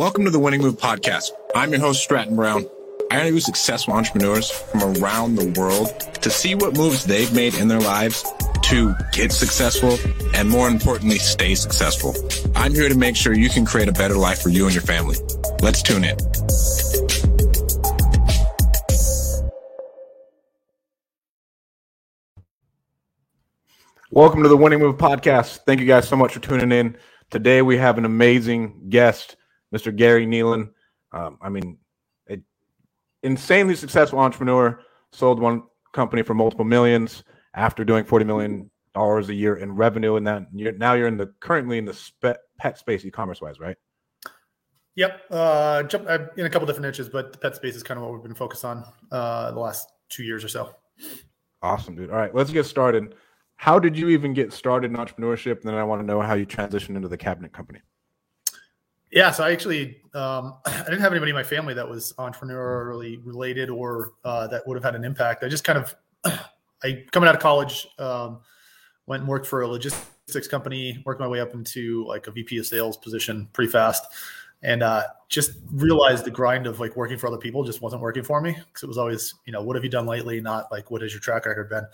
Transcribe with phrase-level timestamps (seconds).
[0.00, 1.28] Welcome to the Winning Move podcast.
[1.54, 2.64] I'm your host, Stratton Brown.
[3.10, 5.90] I interview successful entrepreneurs from around the world
[6.22, 8.24] to see what moves they've made in their lives
[8.62, 9.98] to get successful
[10.32, 12.14] and more importantly, stay successful.
[12.56, 14.82] I'm here to make sure you can create a better life for you and your
[14.84, 15.18] family.
[15.60, 16.16] Let's tune in.
[24.10, 25.58] Welcome to the Winning Move podcast.
[25.66, 26.96] Thank you guys so much for tuning in.
[27.28, 29.36] Today we have an amazing guest,
[29.74, 29.94] Mr.
[29.94, 30.70] Gary Nealon.
[31.12, 31.78] Um, I mean,
[32.28, 32.44] an
[33.22, 34.80] insanely successful entrepreneur,
[35.12, 40.16] sold one company for multiple millions after doing forty million dollars a year in revenue,
[40.16, 43.58] and then you're, now you're in the currently in the spe- pet space, e-commerce wise,
[43.58, 43.76] right?
[44.96, 47.98] Yep, uh, jump uh, in a couple different niches, but the pet space is kind
[47.98, 50.74] of what we've been focused on uh, the last two years or so.
[51.62, 52.10] Awesome, dude.
[52.10, 53.14] All right, let's get started
[53.60, 55.60] how did you even get started in entrepreneurship?
[55.60, 57.80] And then I want to know how you transitioned into the cabinet company.
[59.10, 63.20] Yeah, so I actually um, I didn't have anybody in my family that was entrepreneurially
[63.24, 65.44] related or uh, that would have had an impact.
[65.44, 65.94] I just kind of
[66.84, 68.40] I coming out of college um,
[69.06, 72.58] went and worked for a logistics company, worked my way up into like a VP
[72.58, 74.04] of sales position pretty fast,
[74.62, 78.22] and uh, just realized the grind of like working for other people just wasn't working
[78.22, 80.90] for me because it was always you know what have you done lately, not like
[80.90, 81.86] what has your track record been.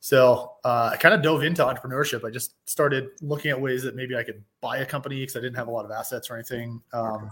[0.00, 2.24] So uh, I kind of dove into entrepreneurship.
[2.24, 5.40] I just started looking at ways that maybe I could buy a company because I
[5.40, 6.80] didn't have a lot of assets or anything.
[6.94, 7.30] Um,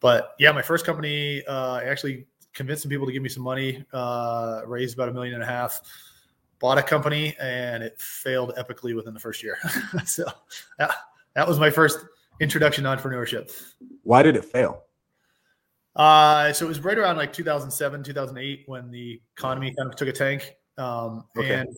[0.00, 3.42] but yeah, my first company, uh, I actually convinced some people to give me some
[3.42, 5.80] money, uh, raised about a million and a half,
[6.58, 9.58] bought a company, and it failed epically within the first year.
[10.06, 10.24] so
[10.80, 10.90] yeah,
[11.34, 11.98] that was my first
[12.40, 13.52] introduction to entrepreneurship.
[14.02, 14.82] Why did it fail?
[15.94, 20.08] Uh, so it was right around like 2007, 2008 when the economy kind of took
[20.08, 20.54] a tank.
[20.78, 21.54] Um, okay.
[21.60, 21.76] And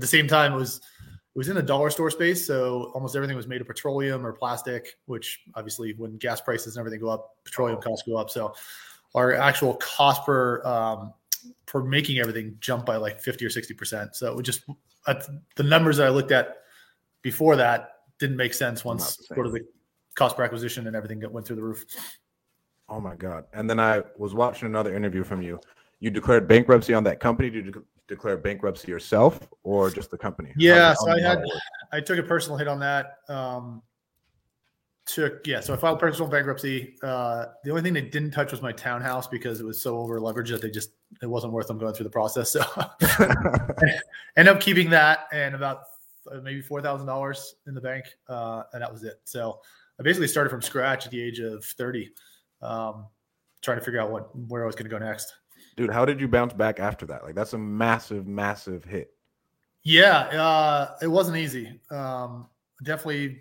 [0.00, 3.14] at the same time, it was it was in the dollar store space, so almost
[3.14, 4.96] everything was made of petroleum or plastic.
[5.04, 8.30] Which obviously, when gas prices and everything go up, petroleum costs go up.
[8.30, 8.54] So
[9.14, 11.12] our actual cost per um,
[11.66, 14.16] for making everything jump by like fifty or sixty percent.
[14.16, 14.64] So it would just
[15.04, 16.62] the numbers that I looked at
[17.20, 19.66] before that didn't make sense once sort of the
[20.14, 21.84] cost per acquisition and everything went through the roof.
[22.88, 23.44] Oh my god!
[23.52, 25.60] And then I was watching another interview from you.
[26.00, 27.50] You declared bankruptcy on that company.
[28.10, 30.52] Declare bankruptcy yourself or just the company?
[30.56, 31.42] Yeah, so I had
[31.92, 33.18] I took a personal hit on that.
[33.28, 33.82] Um,
[35.06, 36.96] took yeah, so I filed personal bankruptcy.
[37.02, 40.20] Uh, the only thing they didn't touch was my townhouse because it was so over
[40.20, 40.90] leveraged that they just
[41.22, 42.50] it wasn't worth them going through the process.
[42.50, 42.62] So
[44.36, 45.84] end up keeping that and about
[46.42, 49.20] maybe four thousand dollars in the bank, uh, and that was it.
[49.24, 49.60] So
[49.98, 52.10] I basically started from scratch at the age of thirty,
[52.60, 53.06] um,
[53.62, 55.32] trying to figure out what where I was going to go next
[55.80, 57.24] dude, how did you bounce back after that?
[57.24, 59.14] Like that's a massive, massive hit.
[59.82, 61.80] Yeah, uh, it wasn't easy.
[61.90, 62.48] Um,
[62.84, 63.40] definitely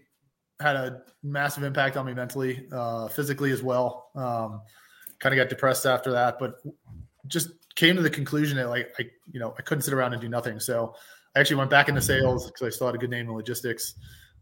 [0.62, 4.12] had a massive impact on me mentally, uh, physically as well.
[4.16, 4.62] Um,
[5.20, 6.56] kind of got depressed after that, but
[7.28, 10.22] just came to the conclusion that like I, you know, I couldn't sit around and
[10.22, 10.62] do nothing.
[10.62, 10.96] So
[11.36, 13.96] I actually went back into sales because I still had a good name in logistics.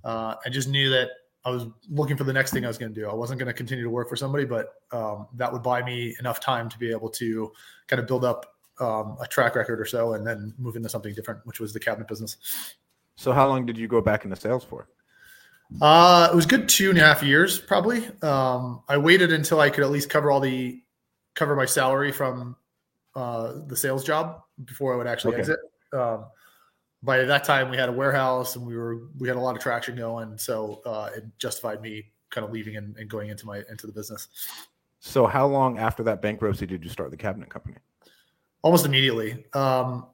[0.03, 1.09] Uh, I just knew that
[1.45, 3.07] I was looking for the next thing I was going to do.
[3.07, 6.15] I wasn't going to continue to work for somebody, but um, that would buy me
[6.19, 7.51] enough time to be able to
[7.87, 11.13] kind of build up um, a track record or so, and then move into something
[11.13, 12.37] different, which was the cabinet business.
[13.15, 14.87] So, how long did you go back into sales for?
[15.81, 18.07] Uh, it was good two and a half years, probably.
[18.21, 20.81] Um, I waited until I could at least cover all the
[21.35, 22.55] cover my salary from
[23.15, 25.41] uh, the sales job before I would actually okay.
[25.41, 25.59] exit.
[25.93, 26.25] Um,
[27.03, 29.62] by that time we had a warehouse and we were we had a lot of
[29.62, 30.38] traction going.
[30.38, 33.94] So uh, it justified me kind of leaving and, and, going into my into the
[33.94, 34.28] business.
[35.00, 37.75] So how long after that bankruptcy did you start the cabinet company?
[38.63, 39.46] Almost immediately.
[39.53, 40.08] Um,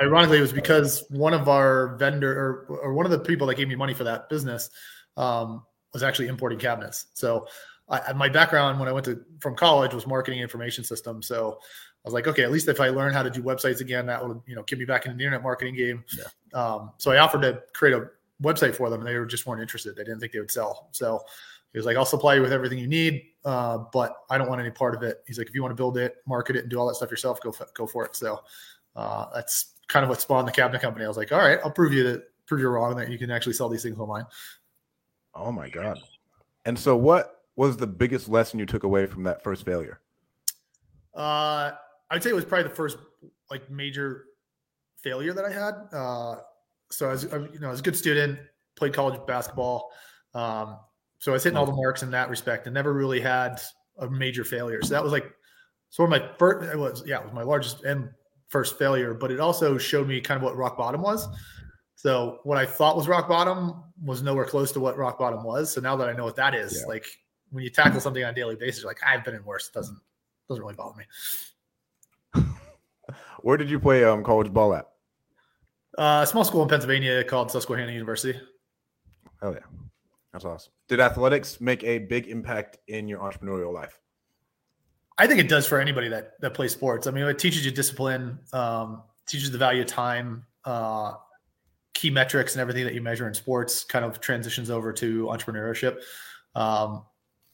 [0.00, 2.32] ironically it was because one of our vendor
[2.70, 4.70] or, or one of the people that gave me money for that business
[5.16, 7.06] um, was actually importing cabinets.
[7.14, 7.46] So
[7.90, 11.26] I, my background when i went to from college was marketing information systems.
[11.26, 11.58] So
[12.04, 14.24] I was like, okay, at least if I learn how to do websites again, that
[14.24, 16.04] will, you know, get me back into the internet marketing game.
[16.16, 16.58] Yeah.
[16.58, 18.08] Um, so I offered to create a
[18.42, 19.96] website for them and they were just weren't interested.
[19.96, 20.88] They didn't think they would sell.
[20.92, 21.20] So
[21.72, 24.60] he was like, I'll supply you with everything you need, uh, but I don't want
[24.60, 25.22] any part of it.
[25.26, 27.10] He's like, if you want to build it, market it, and do all that stuff
[27.10, 28.16] yourself, go go for it.
[28.16, 28.40] So
[28.96, 31.04] uh, that's kind of what spawned the cabinet company.
[31.04, 33.30] I was like, all right, I'll prove you that prove you're wrong that you can
[33.30, 34.24] actually sell these things online.
[35.34, 35.98] Oh my god!
[36.64, 40.00] And so, what was the biggest lesson you took away from that first failure?
[41.14, 41.72] Uh,
[42.10, 42.98] I'd say it was probably the first
[43.50, 44.24] like major
[45.02, 45.74] failure that I had.
[45.92, 46.36] Uh,
[46.90, 48.38] so I was, you know, I was a good student,
[48.76, 49.90] played college basketball.
[50.34, 50.78] Um,
[51.18, 53.60] so I was hitting all the marks in that respect and never really had
[53.98, 54.80] a major failure.
[54.82, 55.26] So that was like
[55.90, 58.08] sort of my first, it was, yeah, it was my largest and
[58.48, 61.28] first failure, but it also showed me kind of what rock bottom was.
[61.96, 65.72] So what I thought was rock bottom was nowhere close to what rock bottom was.
[65.72, 66.86] So now that I know what that is, yeah.
[66.86, 67.06] like
[67.50, 69.68] when you tackle something on a daily basis, you're like, I've been in worse.
[69.68, 69.98] It doesn't
[70.48, 71.04] doesn't really bother me.
[73.40, 74.86] Where did you play um, college ball at?
[75.96, 78.38] Uh, a small school in Pennsylvania called Susquehanna University.
[79.42, 79.60] Oh yeah,
[80.32, 80.72] that's awesome.
[80.88, 83.98] Did athletics make a big impact in your entrepreneurial life?
[85.18, 87.06] I think it does for anybody that that plays sports.
[87.06, 91.14] I mean, it teaches you discipline, um, teaches the value of time, uh,
[91.94, 93.82] key metrics, and everything that you measure in sports.
[93.82, 96.00] Kind of transitions over to entrepreneurship.
[96.54, 97.04] Um,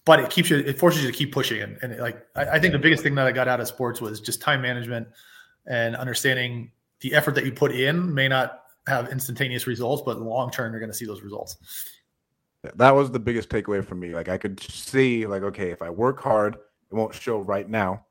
[0.05, 1.63] but it keeps you, it forces you to keep pushing.
[1.63, 4.03] And, and like, I, I think the biggest thing that I got out of sports
[4.03, 5.09] was just time management
[5.67, 6.71] and understanding
[7.01, 10.81] the effort that you put in may not have instantaneous results, but long term, you're
[10.81, 11.57] going to see those results.
[12.75, 14.15] That was the biggest takeaway for me.
[14.15, 18.07] Like I could see, like, okay, if I work hard, it won't show right now,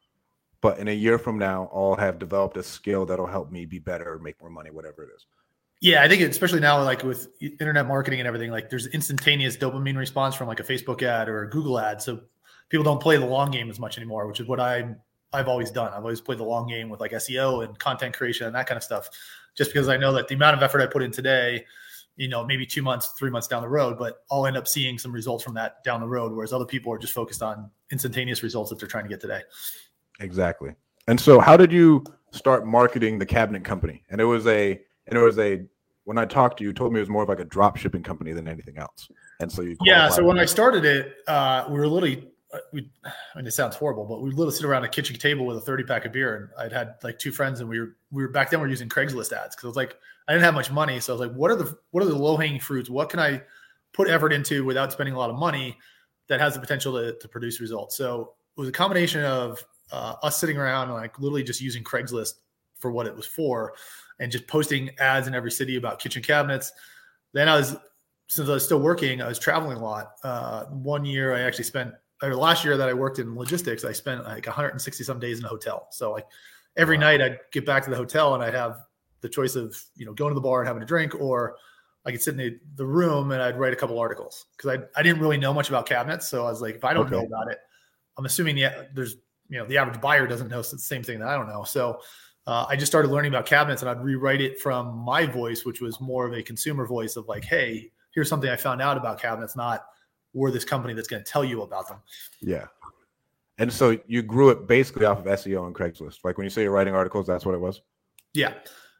[0.62, 3.80] but in a year from now, I'll have developed a skill that'll help me be
[3.80, 5.26] better, make more money, whatever it is.
[5.82, 9.98] Yeah, I think especially now, like with internet marketing and everything, like there's instantaneous dopamine
[9.98, 12.02] response from like a Facebook ad or a Google ad.
[12.02, 12.22] So
[12.70, 14.96] people don't play the long game as much anymore, which is what I
[15.34, 15.92] I've always done.
[15.92, 18.78] I've always played the long game with like SEO and content creation and that kind
[18.78, 19.10] of stuff,
[19.56, 21.66] just because I know that the amount of effort I put in today,
[22.16, 25.00] you know, maybe two months, three months down the road, but I'll end up seeing
[25.00, 26.32] some results from that down the road.
[26.32, 29.42] Whereas other people are just focused on instantaneous results that they're trying to get today.
[30.20, 30.76] Exactly.
[31.08, 34.04] And so, how did you start marketing the cabinet company?
[34.10, 35.64] And it was a and it was a
[36.06, 37.78] when I talked to you, you told me it was more of like a drop
[37.78, 39.10] shipping company than anything else.
[39.40, 40.10] And so you yeah.
[40.10, 42.28] So when I started it, uh, we were literally
[42.72, 42.90] we.
[43.06, 45.58] I mean, it sounds horrible, but we would literally sit around a kitchen table with
[45.58, 48.24] a thirty pack of beer, and I'd had like two friends, and we were we
[48.24, 49.98] were back then we are using Craigslist ads because it was like
[50.28, 52.18] I didn't have much money, so I was like, what are the what are the
[52.18, 52.90] low hanging fruits?
[52.90, 53.42] What can I
[53.94, 55.78] put effort into without spending a lot of money
[56.28, 57.96] that has the potential to, to produce results?
[57.98, 61.84] So it was a combination of uh, us sitting around and like literally just using
[61.84, 62.34] Craigslist
[62.78, 63.74] for what it was for
[64.20, 66.72] and just posting ads in every city about kitchen cabinets.
[67.34, 67.76] Then I was,
[68.28, 70.14] since I was still working, I was traveling a lot.
[70.24, 73.92] Uh, one year I actually spent, or last year that I worked in logistics, I
[73.92, 75.88] spent like 160 some days in a hotel.
[75.92, 76.26] So like
[76.78, 77.04] every wow.
[77.04, 78.80] night I'd get back to the hotel and I'd have
[79.22, 81.58] the choice of, you know, going to the bar and having a drink or
[82.06, 85.00] I could sit in the, the room and I'd write a couple articles because I,
[85.00, 86.30] I didn't really know much about cabinets.
[86.30, 87.16] So I was like, if I don't okay.
[87.16, 87.60] know about it,
[88.18, 89.18] I'm assuming the, there's,
[89.50, 91.64] you know, the average buyer doesn't know the same thing that I don't know.
[91.64, 92.00] So
[92.48, 95.82] uh, I just started learning about cabinets and I'd rewrite it from my voice, which
[95.82, 99.22] was more of a consumer voice of like, hey, here's something I found out about
[99.22, 99.86] cabinets, not
[100.34, 101.98] we're this company that's going to tell you about them.
[102.42, 102.66] Yeah.
[103.58, 106.20] And so you grew it basically off of SEO and Craigslist.
[106.24, 107.82] Like when you say you're writing articles, that's what it was?
[108.34, 108.54] Yeah.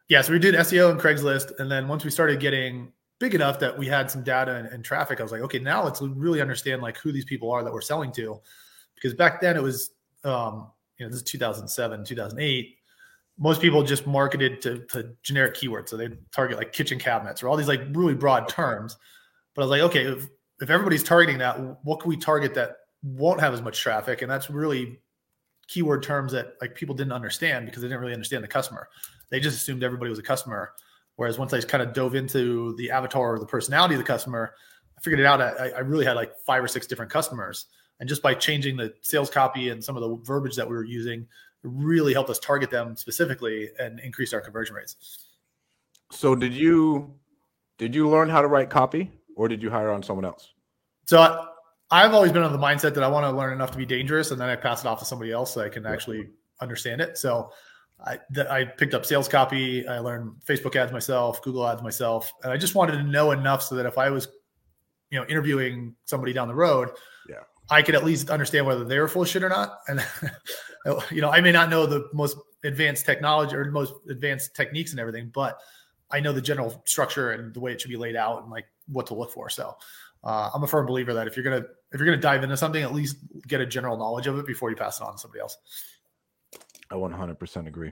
[0.10, 0.22] Yeah.
[0.22, 1.60] So we did SEO and Craigslist.
[1.60, 4.86] And then once we started getting big enough that we had some data and, and
[4.86, 7.74] traffic, I was like, okay, now let's really understand like who these people are that
[7.74, 8.40] we're selling to.
[8.94, 9.92] Because back then it was,
[10.24, 12.78] um, you know, this is 2007, 2008
[13.38, 15.90] most people just marketed to, to generic keywords.
[15.90, 18.96] So they target like kitchen cabinets or all these like really broad terms.
[19.54, 20.30] But I was like, okay, if,
[20.64, 24.22] if everybody's targeting that, what can we target that won't have as much traffic?
[24.22, 25.00] And that's really
[25.68, 28.88] keyword terms that like people didn't understand because they didn't really understand the customer.
[29.30, 30.72] They just assumed everybody was a customer.
[31.18, 34.54] Whereas once I kind of dove into the avatar or the personality of the customer,
[34.98, 35.42] I figured it out.
[35.42, 37.66] I, I really had like five or six different customers.
[38.00, 40.86] And just by changing the sales copy and some of the verbiage that we were
[40.86, 41.28] using,
[41.64, 45.28] really helped us target them specifically and increase our conversion rates.
[46.10, 47.14] So did you
[47.78, 50.53] did you learn how to write copy or did you hire on someone else?
[51.06, 51.48] So
[51.92, 53.86] I, have always been on the mindset that I want to learn enough to be
[53.86, 56.30] dangerous and then I pass it off to somebody else so I can actually
[56.62, 57.18] understand it.
[57.18, 57.52] So
[58.06, 58.20] I,
[58.50, 59.88] I picked up sales copy.
[59.88, 63.62] I learned Facebook ads myself, Google ads myself, and I just wanted to know enough
[63.62, 64.28] so that if I was,
[65.10, 66.90] you know, interviewing somebody down the road,
[67.30, 69.80] yeah, I could at least understand whether they were full of shit or not.
[69.88, 70.06] And
[70.86, 74.92] oh, you know, I may not know the most advanced technology or most advanced techniques
[74.92, 75.60] and everything, but
[76.12, 78.66] I know the general structure and the way it should be laid out and like
[78.88, 79.50] what to look for.
[79.50, 79.76] So
[80.24, 82.82] uh, I'm a firm believer that if you're gonna if you're gonna dive into something,
[82.82, 85.42] at least get a general knowledge of it before you pass it on to somebody
[85.42, 85.58] else.
[86.90, 87.92] I 100% agree.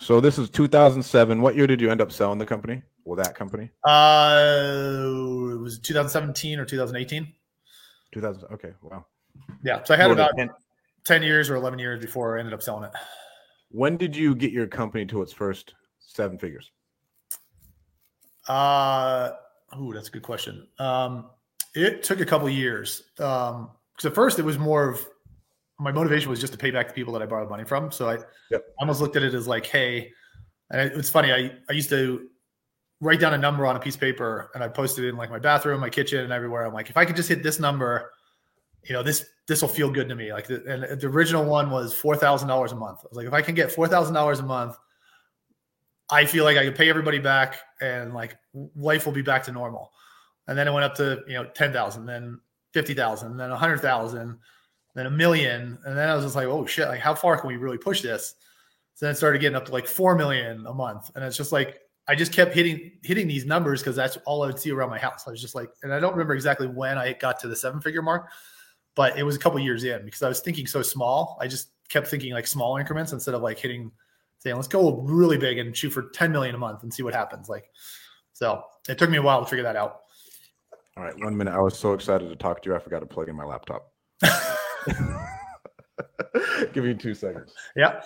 [0.00, 1.42] So this is 2007.
[1.42, 2.82] What year did you end up selling the company?
[3.04, 3.70] Well, that company?
[3.84, 7.32] Uh, it was 2017 or 2018.
[8.12, 8.44] 2000.
[8.52, 8.72] Okay.
[8.82, 9.04] Wow.
[9.64, 9.82] Yeah.
[9.84, 10.50] So I had More about 10,
[11.04, 12.90] 10 years or 11 years before I ended up selling it.
[13.70, 16.70] When did you get your company to its first seven figures?
[18.46, 19.32] Uh,
[19.74, 20.66] oh, that's a good question.
[20.78, 21.26] Um,
[21.74, 23.02] it took a couple years.
[23.18, 25.04] Um, because at first it was more of
[25.80, 27.90] my motivation was just to pay back the people that I borrowed money from.
[27.90, 28.18] So I
[28.50, 28.64] yep.
[28.78, 30.12] almost looked at it as like, hey,
[30.70, 31.32] and it, it's funny.
[31.32, 32.28] I, I used to
[33.00, 35.30] write down a number on a piece of paper and I posted it in like
[35.30, 36.64] my bathroom, my kitchen, and everywhere.
[36.64, 38.10] I'm like, if I could just hit this number,
[38.84, 40.32] you know, this this will feel good to me.
[40.32, 43.00] Like, the, and the original one was four thousand dollars a month.
[43.02, 44.76] I was like, if I can get four thousand dollars a month,
[46.10, 48.36] I feel like I can pay everybody back, and like
[48.76, 49.90] life will be back to normal.
[50.48, 52.40] And then it went up to you know ten thousand, then
[52.72, 54.38] 50,000, then 100,000,
[54.94, 55.78] then a million.
[55.84, 58.02] And then I was just like, oh shit, like how far can we really push
[58.02, 58.34] this?
[58.94, 61.10] So then it started getting up to like 4 million a month.
[61.14, 64.46] And it's just like, I just kept hitting hitting these numbers because that's all I
[64.46, 65.24] would see around my house.
[65.26, 67.82] I was just like, and I don't remember exactly when I got to the seven
[67.82, 68.30] figure mark,
[68.94, 71.36] but it was a couple years in because I was thinking so small.
[71.40, 73.92] I just kept thinking like small increments instead of like hitting
[74.38, 77.12] saying let's go really big and shoot for 10 million a month and see what
[77.12, 77.48] happens.
[77.48, 77.70] Like,
[78.32, 80.02] so it took me a while to figure that out.
[80.98, 81.54] All right, one minute.
[81.54, 82.74] I was so excited to talk to you.
[82.74, 83.92] I forgot to plug in my laptop.
[86.72, 87.54] Give me two seconds.
[87.76, 88.02] Yeah.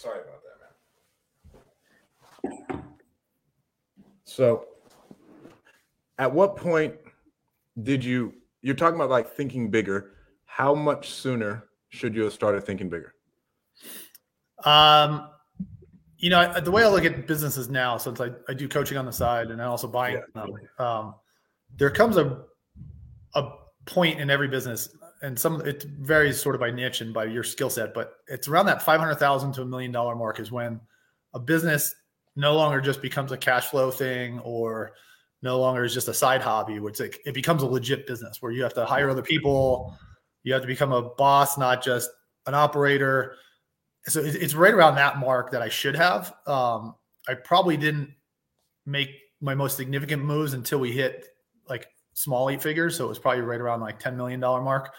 [0.00, 0.40] Sorry about
[2.42, 2.82] that, man.
[4.24, 4.66] So,
[6.18, 6.94] at what point
[7.82, 8.34] did you?
[8.62, 10.12] You're talking about like thinking bigger.
[10.44, 13.14] How much sooner should you have started thinking bigger?
[14.64, 15.28] Um,
[16.18, 19.06] you know, the way I look at businesses now, since I, I do coaching on
[19.06, 20.44] the side and I also buy yeah.
[20.78, 21.14] um,
[21.76, 22.42] there comes a
[23.34, 23.48] a
[23.86, 27.42] point in every business and some it varies sort of by niche and by your
[27.42, 30.50] skill set, but it's around that five hundred thousand to a million dollar mark is
[30.50, 30.80] when
[31.34, 31.94] a business
[32.36, 34.92] no longer just becomes a cash flow thing or
[35.42, 38.52] no longer is just a side hobby, which it, it becomes a legit business where
[38.52, 39.96] you have to hire other people,
[40.42, 42.10] you have to become a boss, not just
[42.46, 43.36] an operator.
[44.06, 46.34] So it, it's right around that mark that I should have.
[46.46, 46.94] Um,
[47.28, 48.10] I probably didn't
[48.86, 49.10] make
[49.40, 51.26] my most significant moves until we hit
[51.68, 52.96] like small eight figures.
[52.96, 54.94] So it was probably right around like $10 million mark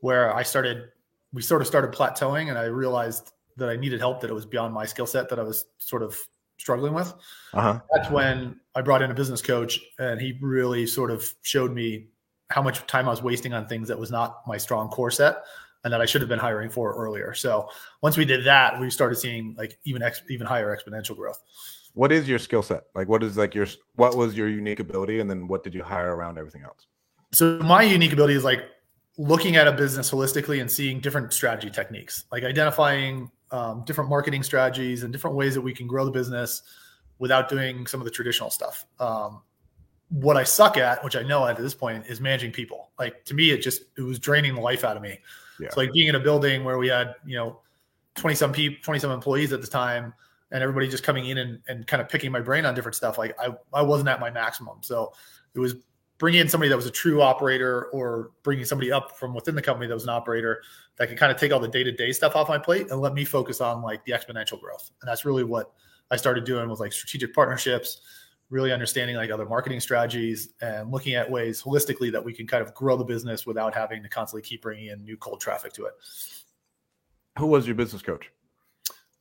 [0.00, 0.90] where I started,
[1.32, 4.46] we sort of started plateauing and I realized that I needed help, that it was
[4.46, 6.18] beyond my skill set that I was sort of
[6.58, 7.12] struggling with.
[7.52, 7.80] Uh-huh.
[7.92, 12.08] That's when I brought in a business coach and he really sort of showed me
[12.50, 15.44] how much time I was wasting on things that was not my strong core set
[15.84, 17.34] and that I should have been hiring for earlier.
[17.34, 17.68] So
[18.02, 21.40] once we did that, we started seeing like even ex- even higher exponential growth.
[21.94, 22.84] What is your skill set?
[22.94, 25.82] Like what is like your what was your unique ability and then what did you
[25.82, 26.86] hire around everything else?
[27.32, 28.64] So my unique ability is like
[29.16, 34.42] looking at a business holistically and seeing different strategy techniques, like identifying um, different marketing
[34.42, 36.62] strategies and different ways that we can grow the business
[37.18, 38.86] without doing some of the traditional stuff.
[38.98, 39.42] Um,
[40.08, 42.90] what I suck at, which I know at this point, is managing people.
[42.98, 45.18] Like to me, it just it was draining the life out of me.
[45.60, 45.70] Yeah.
[45.70, 47.60] So like being in a building where we had you know
[48.14, 50.12] twenty some people, twenty some employees at the time,
[50.54, 53.18] and everybody just coming in and, and kind of picking my brain on different stuff.
[53.18, 54.78] Like I I wasn't at my maximum.
[54.80, 55.12] So
[55.54, 55.74] it was
[56.18, 59.62] bringing in somebody that was a true operator or bringing somebody up from within the
[59.62, 60.62] company that was an operator
[60.96, 63.24] that could kind of take all the day-to-day stuff off my plate and let me
[63.24, 65.72] focus on like the exponential growth and that's really what
[66.10, 68.02] i started doing with like strategic partnerships
[68.50, 72.62] really understanding like other marketing strategies and looking at ways holistically that we can kind
[72.62, 75.84] of grow the business without having to constantly keep bringing in new cold traffic to
[75.86, 75.94] it
[77.38, 78.30] who was your business coach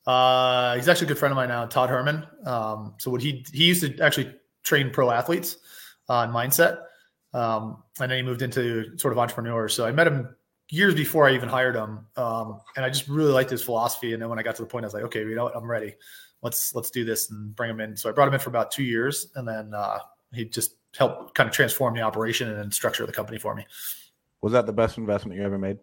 [0.05, 3.45] uh, he's actually a good friend of mine now todd herman um, so what he
[3.53, 4.33] he used to actually
[4.63, 5.57] train pro athletes
[6.09, 6.79] on mindset.
[7.33, 9.67] Um, and then he moved into sort of entrepreneur.
[9.67, 10.35] So I met him
[10.69, 12.05] years before I even hired him.
[12.15, 14.13] Um, and I just really liked his philosophy.
[14.13, 15.55] And then when I got to the point, I was like, okay, you know what?
[15.55, 15.95] I'm ready.
[16.41, 17.95] Let's, let's do this and bring him in.
[17.95, 19.99] So I brought him in for about two years and then, uh,
[20.33, 23.65] he just helped kind of transform the operation and then structure the company for me.
[24.41, 25.77] Was that the best investment you ever made?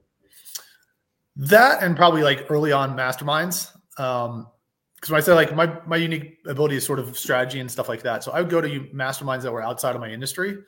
[1.37, 3.71] That and probably like early on masterminds.
[4.01, 4.47] Um,
[4.95, 7.89] because when I say like my my unique ability is sort of strategy and stuff
[7.89, 8.23] like that.
[8.23, 10.59] So I would go to masterminds that were outside of my industry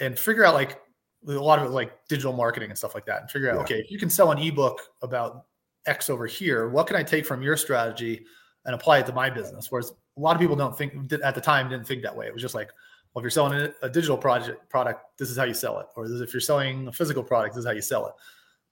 [0.00, 0.80] and figure out like
[1.26, 3.62] a lot of it like digital marketing and stuff like that, and figure out yeah.
[3.62, 5.46] okay if you can sell an ebook about
[5.86, 8.24] X over here, what can I take from your strategy
[8.66, 9.66] and apply it to my business?
[9.70, 12.26] Whereas a lot of people don't think at the time didn't think that way.
[12.28, 12.70] It was just like,
[13.12, 16.06] well, if you're selling a digital project product, this is how you sell it, or
[16.06, 18.12] if you're selling a physical product, this is how you sell it.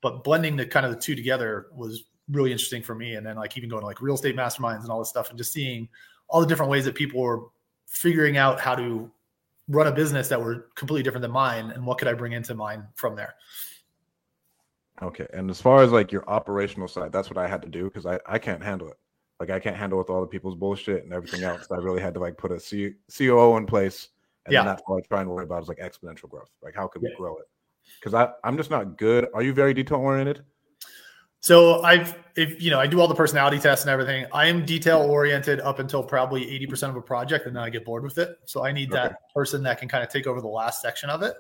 [0.02, 3.15] But blending the kind of the two together was really interesting for me.
[3.15, 5.39] And then like even going to like real estate masterminds and all this stuff and
[5.39, 5.89] just seeing
[6.29, 7.47] all the different ways that people were
[7.87, 9.11] figuring out how to
[9.69, 12.55] run a business that were completely different than mine and what could I bring into
[12.55, 13.35] mine from there.
[15.03, 15.27] Okay.
[15.33, 18.07] And as far as like your operational side, that's what I had to do because
[18.07, 18.97] I, I can't handle it.
[19.39, 21.67] Like I can't handle with all the people's bullshit and everything else.
[21.71, 24.09] I really had to like put a C- COO in place.
[24.45, 24.65] And yeah.
[24.65, 26.51] that's all I try and worry about is like exponential growth.
[26.63, 27.17] Like how could we yeah.
[27.17, 27.49] grow it?
[27.99, 29.29] Because I I'm just not good.
[29.33, 30.45] Are you very detail oriented?
[31.41, 34.27] So I've, if you know, I do all the personality tests and everything.
[34.33, 37.85] I am detail oriented up until probably 80% of a project and then I get
[37.85, 38.37] bored with it.
[38.45, 39.09] So I need okay.
[39.09, 41.35] that person that can kind of take over the last section of it.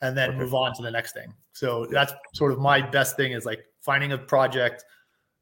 [0.00, 0.38] and then Okay.
[0.38, 1.34] move on to the next thing.
[1.52, 4.84] So that's sort of my best thing is like finding a project.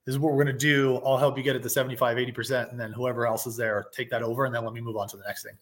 [0.07, 0.97] This is what we're going to do.
[1.05, 2.71] I'll help you get it to 75, 80%.
[2.71, 5.09] And then whoever else is there, take that over and then let me move on
[5.09, 5.59] to the next thing.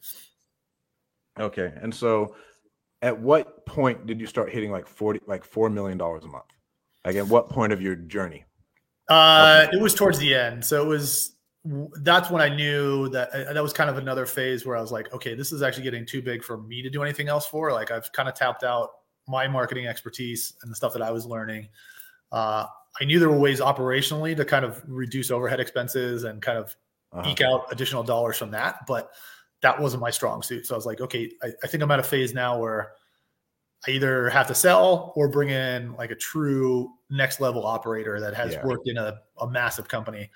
[1.40, 1.72] Okay.
[1.82, 2.36] And so
[3.02, 6.44] at what point did you start hitting like 40 like 4 million dollars a month?
[7.04, 8.44] Like at what point of your journey?
[9.08, 10.64] Uh, it was towards the end.
[10.64, 11.32] So it was,
[12.02, 14.92] that's when I knew that uh, that was kind of another phase where I was
[14.92, 17.72] like, okay, this is actually getting too big for me to do anything else for.
[17.72, 18.90] Like I've kind of tapped out
[19.26, 21.68] my marketing expertise and the stuff that I was learning.
[22.32, 22.66] Uh,
[23.00, 26.76] I knew there were ways operationally to kind of reduce overhead expenses and kind of
[27.12, 27.30] Uh-huh.
[27.30, 29.12] eke out additional dollars from that, but
[29.62, 30.66] that wasn't my strong suit.
[30.66, 32.92] So I was like, okay, I, I think I'm at a phase now where
[33.86, 38.34] I either have to sell or bring in like a true next level operator that
[38.34, 38.64] has Yeah.
[38.64, 40.30] worked in a, a massive company.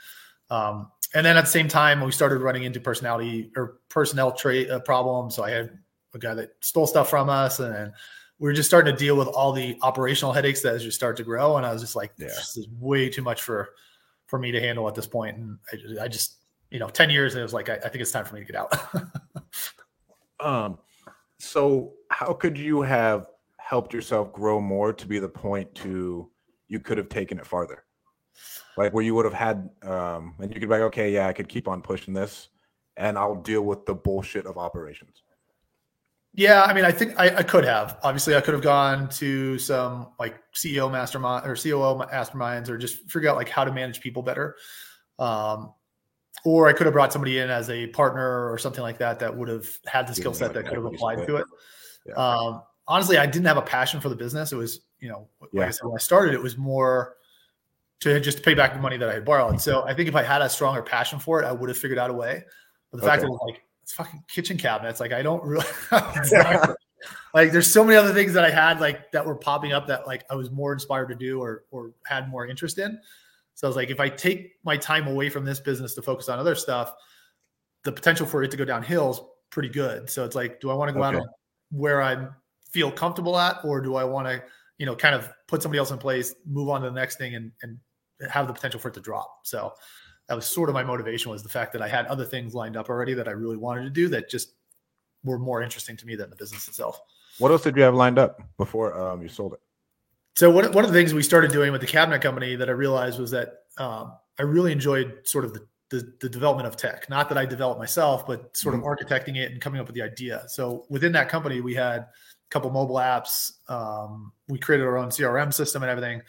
[0.50, 4.70] Um, and then at the same time, we started running into personality or personnel trait
[4.70, 5.34] uh, problems.
[5.34, 5.78] So I had
[6.14, 7.92] a guy that stole stuff from us, and
[8.38, 11.16] we were just starting to deal with all the operational headaches that as you start
[11.16, 11.56] to grow.
[11.56, 12.26] And I was just like, Yeah.
[12.26, 13.70] this is way too much for
[14.26, 15.38] for me to handle at this point.
[15.38, 16.36] And I, I just,
[16.70, 18.40] you know, ten years, and it was like, I, I think it's time for me
[18.44, 18.74] to get out.
[20.40, 20.78] Um,
[21.38, 23.26] so how could you have
[23.68, 26.30] helped yourself grow more to be the point to
[26.68, 27.84] you could have taken it farther?
[28.78, 31.34] Like where you would have had um and you could be like, okay, yeah, I
[31.34, 32.48] could keep on pushing this
[32.96, 35.22] and I'll deal with the bullshit of operations.
[36.32, 37.98] Yeah, I mean, I think I, I could have.
[38.02, 43.10] Obviously, I could have gone to some like CEO mastermind or COO masterminds, or just
[43.10, 44.56] figure out like how to manage people better.
[45.18, 45.72] Um,
[46.44, 49.36] or I could have brought somebody in as a partner or something like that that
[49.36, 51.46] would have had the skill set that could have applied to it.
[52.06, 52.14] Yeah.
[52.14, 54.52] Um, honestly, I didn't have a passion for the business.
[54.52, 55.66] It was, you know, like Yeah.
[55.66, 57.16] I said, when I started, it was more
[58.00, 59.60] to just pay back the money that I had borrowed.
[59.60, 61.98] So I think if I had a stronger passion for it, I would have figured
[61.98, 62.42] out a way.
[62.90, 65.66] But the fact that it was like it's fucking kitchen cabinets, like I don't really
[67.34, 70.06] like there's so many other things that I had like that were popping up that
[70.06, 72.98] like I was more inspired to do or or had more interest in.
[73.54, 76.28] So I was like, if I take my time away from this business to focus
[76.28, 76.94] on other stuff,
[77.82, 80.08] the potential for it to go downhill is pretty good.
[80.08, 81.22] So it's like, do I want to go out Okay.
[81.22, 81.28] on
[81.72, 82.28] where I
[82.70, 84.42] feel comfortable at, or do I want to,
[84.78, 87.34] you know, kind of put somebody else in place, move on to the next thing,
[87.34, 87.78] and and
[88.30, 89.40] have the potential for it to drop?
[89.44, 89.72] So
[90.28, 92.76] that was sort of my motivation was the fact that I had other things lined
[92.76, 94.54] up already that I really wanted to do that just
[95.24, 97.00] were more interesting to me than the business itself.
[97.38, 99.60] What else did you have lined up before um you sold it?
[100.38, 102.72] So one, one of the things we started doing with the cabinet company that I
[102.72, 107.10] realized was that um, I really enjoyed sort of the, the, the development of tech.
[107.10, 110.02] Not that I developed myself, but sort of architecting it and coming up with the
[110.02, 110.44] idea.
[110.46, 112.06] So within that company, we had
[112.50, 113.52] couple mobile apps.
[113.68, 116.22] Um, we created our own CRM system and everything,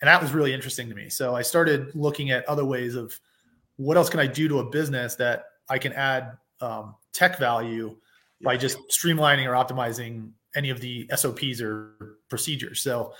[0.00, 1.08] and that was really interesting to me.
[1.08, 3.18] So I started looking at other ways of
[3.76, 7.96] what else can I do to a business that I can add um, tech value
[8.42, 12.82] by just streamlining or optimizing any of the SOPs or procedures.
[12.82, 13.12] So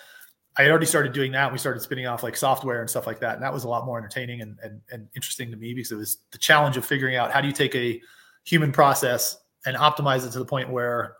[0.57, 1.51] I had already started doing that.
[1.51, 3.35] We started spinning off like software and stuff like that.
[3.35, 5.97] And that was a lot more entertaining and, and, and interesting to me because it
[5.97, 8.01] was the challenge of figuring out how do you take a
[8.45, 9.37] human process
[9.67, 11.17] and optimize it to the point where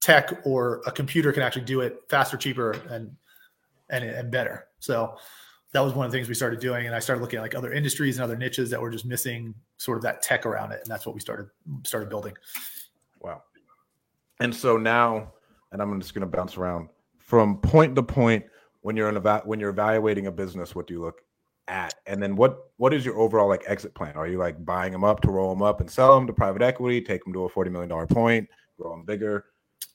[0.00, 3.14] tech or a computer can actually do it faster, cheaper, and
[3.90, 4.68] and, and better.
[4.78, 5.16] So
[5.72, 6.86] that was one of the things we started doing.
[6.86, 9.54] And I started looking at like other industries and other niches that were just missing
[9.76, 10.80] sort of that tech around it.
[10.82, 11.48] And that's what we started
[11.84, 12.34] started building.
[13.20, 13.42] Wow.
[14.40, 15.32] And so now,
[15.72, 18.44] and I'm just going to bounce around from point to point
[18.80, 20.74] when you're in eva- when you're evaluating a business.
[20.74, 21.20] What do you look
[21.68, 24.16] at, and then what what is your overall like exit plan?
[24.16, 26.62] Are you like buying them up to roll them up and sell them to private
[26.62, 29.44] equity, take them to a forty million dollar point, grow them bigger?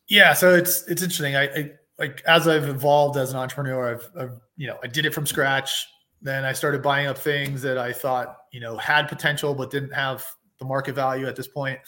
[0.07, 1.35] Yeah, so it's it's interesting.
[1.35, 5.05] I, I like as I've evolved as an entrepreneur, I've, I've you know I did
[5.05, 5.87] it from scratch.
[6.21, 9.93] Then I started buying up things that I thought you know had potential but didn't
[9.93, 10.25] have
[10.59, 11.79] the market value at this point.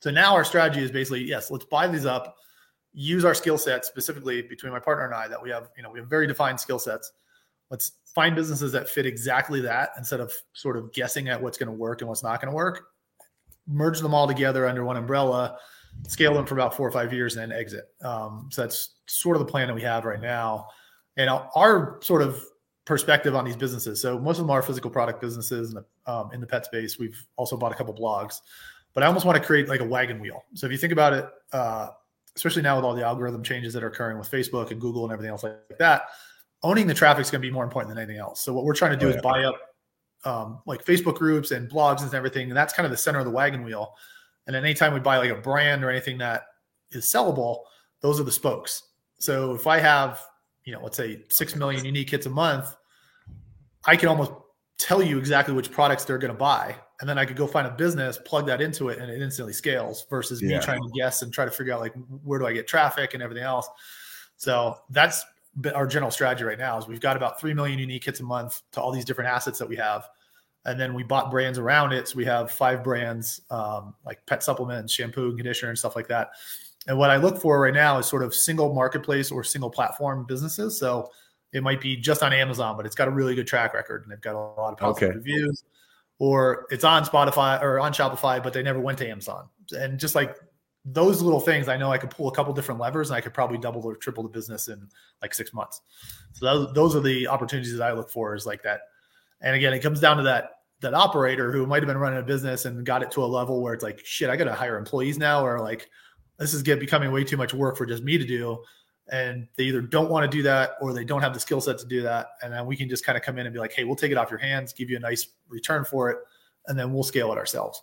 [0.00, 2.36] So now our strategy is basically yes, let's buy these up,
[2.92, 5.90] use our skill sets specifically between my partner and I that we have you know
[5.90, 7.12] we have very defined skill sets.
[7.70, 11.66] Let's find businesses that fit exactly that instead of sort of guessing at what's going
[11.66, 12.86] to work and what's not going to work.
[13.66, 15.58] Merge them all together under one umbrella
[16.06, 17.84] scale them for about four or five years and then exit.
[18.02, 20.66] Um, so that's sort of the plan that we have right now.
[21.16, 22.42] And our, sort of
[22.84, 24.00] perspective on these businesses.
[24.00, 26.98] So most of them are physical product businesses in the, um, in the pet space.
[26.98, 28.40] We've also bought a couple blogs,
[28.94, 30.44] but I almost want to create like a wagon wheel.
[30.54, 31.88] So if you think about it, uh,
[32.34, 35.12] especially now with all the algorithm changes that are occurring with Facebook and Google and
[35.12, 36.04] everything else like that,
[36.62, 38.40] owning the traffic is going to be more important than anything else.
[38.40, 39.56] So what we're trying to do Oh, is buy up
[40.24, 43.24] um, like Facebook groups and blogs and everything, and that's kind of the center of
[43.24, 43.94] the wagon wheel.
[44.48, 46.46] And then anytime we buy like a brand or anything that
[46.90, 47.60] is sellable,
[48.00, 48.82] those are the spokes.
[49.18, 50.22] So if I have,
[50.64, 52.74] you know, let's say six million unique hits a month,
[53.84, 54.32] I can almost
[54.78, 56.74] tell you exactly which products they're going to buy.
[57.00, 59.52] And then I could go find a business, plug that into it, and it instantly
[59.52, 60.56] scales versus Yeah.
[60.56, 63.12] me trying to guess and try to figure out like where do I get traffic
[63.12, 63.68] and everything else.
[64.36, 65.24] So that's
[65.74, 68.62] our general strategy right now is we've got about 3 million unique hits a month
[68.72, 70.08] to all these different assets that we have.
[70.68, 72.08] And then we bought brands around it.
[72.08, 76.08] So we have five brands um, like pet supplements, shampoo, and conditioner, and stuff like
[76.08, 76.30] that.
[76.86, 80.26] And what I look for right now is sort of single marketplace or single platform
[80.26, 80.78] businesses.
[80.78, 81.10] So
[81.52, 84.12] it might be just on Amazon, but it's got a really good track record and
[84.12, 85.16] they've got a lot of positive okay.
[85.16, 85.64] reviews.
[86.18, 89.48] Or it's on Spotify or on Shopify, but they never went to Amazon.
[89.72, 90.36] And just like
[90.84, 93.32] those little things, I know I could pull a couple different levers and I could
[93.32, 94.88] probably double or triple the business in
[95.22, 95.80] like six months.
[96.32, 98.80] So those, those are the opportunities that I look for is like that.
[99.40, 102.22] And again, it comes down to that that operator who might have been running a
[102.22, 104.78] business and got it to a level where it's like, shit, I got to hire
[104.78, 105.90] employees now, or like
[106.38, 108.62] this is get becoming way too much work for just me to do.
[109.10, 111.78] And they either don't want to do that or they don't have the skill set
[111.78, 112.28] to do that.
[112.42, 114.12] And then we can just kind of come in and be like, hey, we'll take
[114.12, 116.18] it off your hands, give you a nice return for it,
[116.66, 117.82] and then we'll scale it ourselves.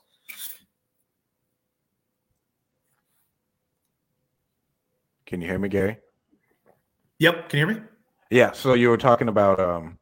[5.25, 5.97] Can you hear me, Gary?
[7.17, 7.49] Yep.
[7.49, 7.81] Can you hear me?
[8.29, 8.51] Yeah.
[8.51, 9.97] So you were talking about um,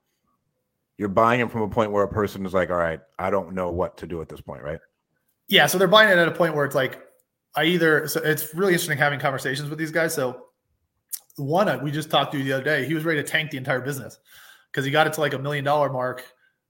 [0.98, 3.54] you're buying it from a point where a person is like, all right, I don't
[3.54, 4.80] know what to do at this point, right?
[5.48, 5.66] Yeah.
[5.66, 7.02] So they're buying it at a point where it's like,
[7.56, 10.14] I either, so it's really interesting having conversations with these guys.
[10.14, 10.48] So
[11.36, 13.82] one we just talked to the other day, he was ready to tank the entire
[13.82, 14.20] business
[14.72, 16.24] because he got it to like a million dollar mark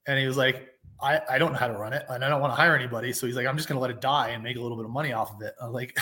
[0.08, 0.70] and he was like,
[1.02, 3.14] I, I don't know how to run it and I don't want to hire anybody.
[3.14, 4.86] So he's like, I'm just going to let it die and make a little bit
[4.86, 5.54] of money off of it.
[5.62, 5.98] I was like,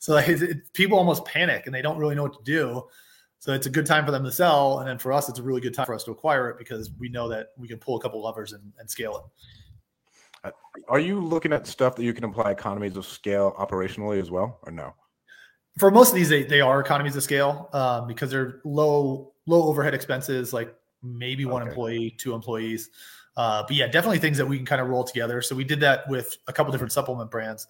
[0.00, 2.82] So like, it, people almost panic and they don't really know what to do.
[3.40, 5.42] So it's a good time for them to sell, and then for us, it's a
[5.42, 7.96] really good time for us to acquire it because we know that we can pull
[7.96, 9.32] a couple of levers and, and scale
[10.44, 10.50] it.
[10.52, 14.30] Uh, are you looking at stuff that you can apply economies of scale operationally as
[14.30, 14.94] well, or no?
[15.78, 19.62] For most of these, they, they are economies of scale um, because they're low low
[19.68, 21.70] overhead expenses, like maybe one okay.
[21.70, 22.90] employee, two employees.
[23.38, 25.40] Uh, but yeah, definitely things that we can kind of roll together.
[25.40, 27.66] So we did that with a couple different supplement brands.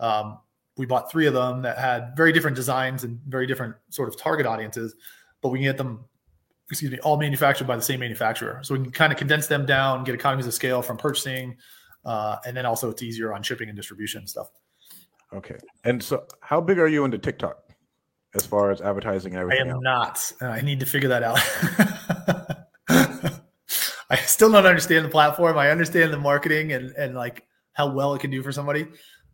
[0.00, 0.38] Um,
[0.76, 4.16] we bought three of them that had very different designs and very different sort of
[4.16, 4.94] target audiences,
[5.40, 6.04] but we can get them,
[6.70, 8.60] excuse me, all manufactured by the same manufacturer.
[8.62, 11.56] So we can kind of condense them down, get economies of scale from purchasing,
[12.04, 14.48] uh, and then also it's easier on shipping and distribution and stuff.
[15.34, 15.56] Okay.
[15.84, 17.56] And so, how big are you into TikTok
[18.34, 19.68] as far as advertising and everything?
[19.68, 20.34] I am else?
[20.40, 20.48] not.
[20.48, 21.38] Uh, I need to figure that out.
[24.10, 25.56] I still don't understand the platform.
[25.56, 28.86] I understand the marketing and and like how well it can do for somebody.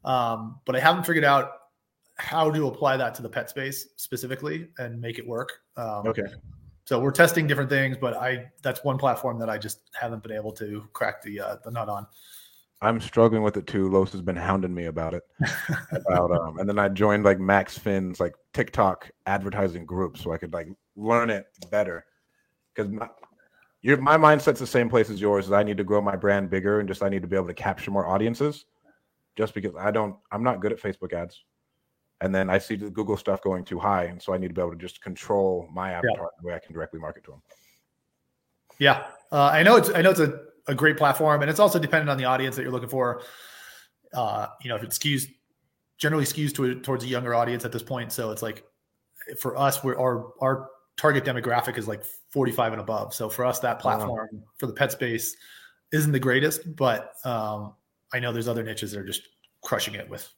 [0.05, 1.53] Um, but I haven't figured out
[2.17, 5.61] how to apply that to the pet space specifically and make it work.
[5.77, 6.25] Um, okay.
[6.85, 10.33] So we're testing different things, but I that's one platform that I just haven't been
[10.33, 12.07] able to crack the uh, the nut on.
[12.81, 13.91] I'm struggling with it too.
[13.91, 15.23] Los has been hounding me about it.
[16.07, 20.39] about um, and then I joined like Max Finn's like TikTok advertising group so I
[20.39, 22.07] could like learn it better.
[22.75, 23.09] Because my
[23.83, 25.47] your my mindset's the same place as yours.
[25.47, 27.49] Is I need to grow my brand bigger and just I need to be able
[27.49, 28.65] to capture more audiences
[29.39, 31.45] just because I don't, I'm not good at Facebook ads.
[32.21, 34.07] And then I see the Google stuff going too high.
[34.07, 36.27] And so I need to be able to just control my avatar yeah.
[36.41, 37.43] the way I can directly market to them.
[38.81, 39.07] Yeah.
[39.31, 42.11] Uh, I know it's, I know it's a, a great platform and it's also dependent
[42.11, 43.23] on the audience that you're looking for.
[44.13, 45.29] Uh, you know, if it skews,
[45.99, 48.13] generally skews to, towards a younger audience at this point.
[48.13, 48.65] So it's like,
[49.39, 53.15] for us, we're our, our target demographic is like 45 and above.
[53.15, 53.81] So for us, that uh-huh.
[53.83, 54.41] platform wow.
[54.59, 55.37] for the pet space
[55.93, 57.75] isn't the greatest, but um,
[58.13, 59.23] I know there's other niches that are just
[59.63, 60.29] crushing it with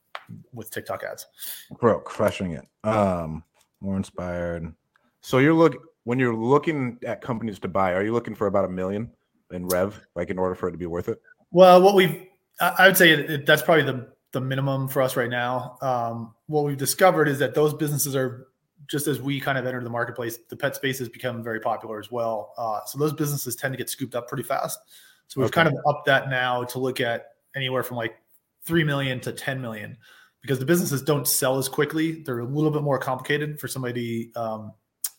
[0.52, 1.26] with TikTok ads.
[1.80, 2.66] Bro, crushing it.
[2.84, 3.42] Um,
[3.80, 4.72] more inspired.
[5.20, 8.64] So you're look when you're looking at companies to buy, are you looking for about
[8.64, 9.10] a million
[9.52, 11.20] in rev, like in order for it to be worth it?
[11.50, 12.26] Well, what we've
[12.60, 15.76] I would say that's probably the the minimum for us right now.
[15.82, 18.46] Um, what we've discovered is that those businesses are
[18.86, 21.98] just as we kind of enter the marketplace, the pet space has become very popular
[21.98, 22.52] as well.
[22.56, 24.78] Uh, so those businesses tend to get scooped up pretty fast.
[25.28, 25.62] So we've okay.
[25.62, 28.16] kind of upped that now to look at anywhere from like
[28.64, 29.96] 3 million to 10 million
[30.42, 32.22] because the businesses don't sell as quickly.
[32.22, 34.32] They're a little bit more complicated for somebody.
[34.34, 34.72] Um,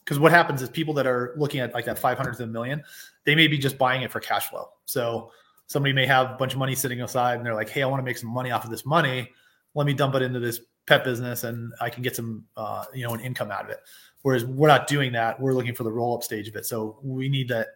[0.03, 2.83] because what happens is people that are looking at like that 500 to a million,
[3.23, 4.69] they may be just buying it for cash flow.
[4.85, 5.31] So
[5.67, 8.01] somebody may have a bunch of money sitting aside and they're like, Hey, I want
[8.01, 9.29] to make some money off of this money.
[9.75, 13.05] Let me dump it into this pet business and I can get some, uh, you
[13.05, 13.79] know, an income out of it.
[14.23, 15.39] Whereas we're not doing that.
[15.39, 16.65] We're looking for the roll up stage of it.
[16.65, 17.67] So we need that,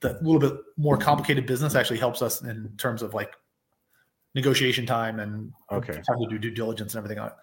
[0.00, 3.34] that little bit more complicated business actually helps us in terms of like
[4.38, 7.34] negotiation time and okay time to do due diligence and everything on it.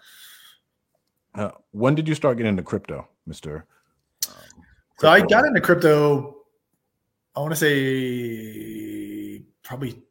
[1.40, 3.66] Uh, when did you start getting into crypto, Mister?
[4.26, 4.64] Um,
[4.98, 6.36] so I got into crypto.
[7.34, 10.02] I want to say probably.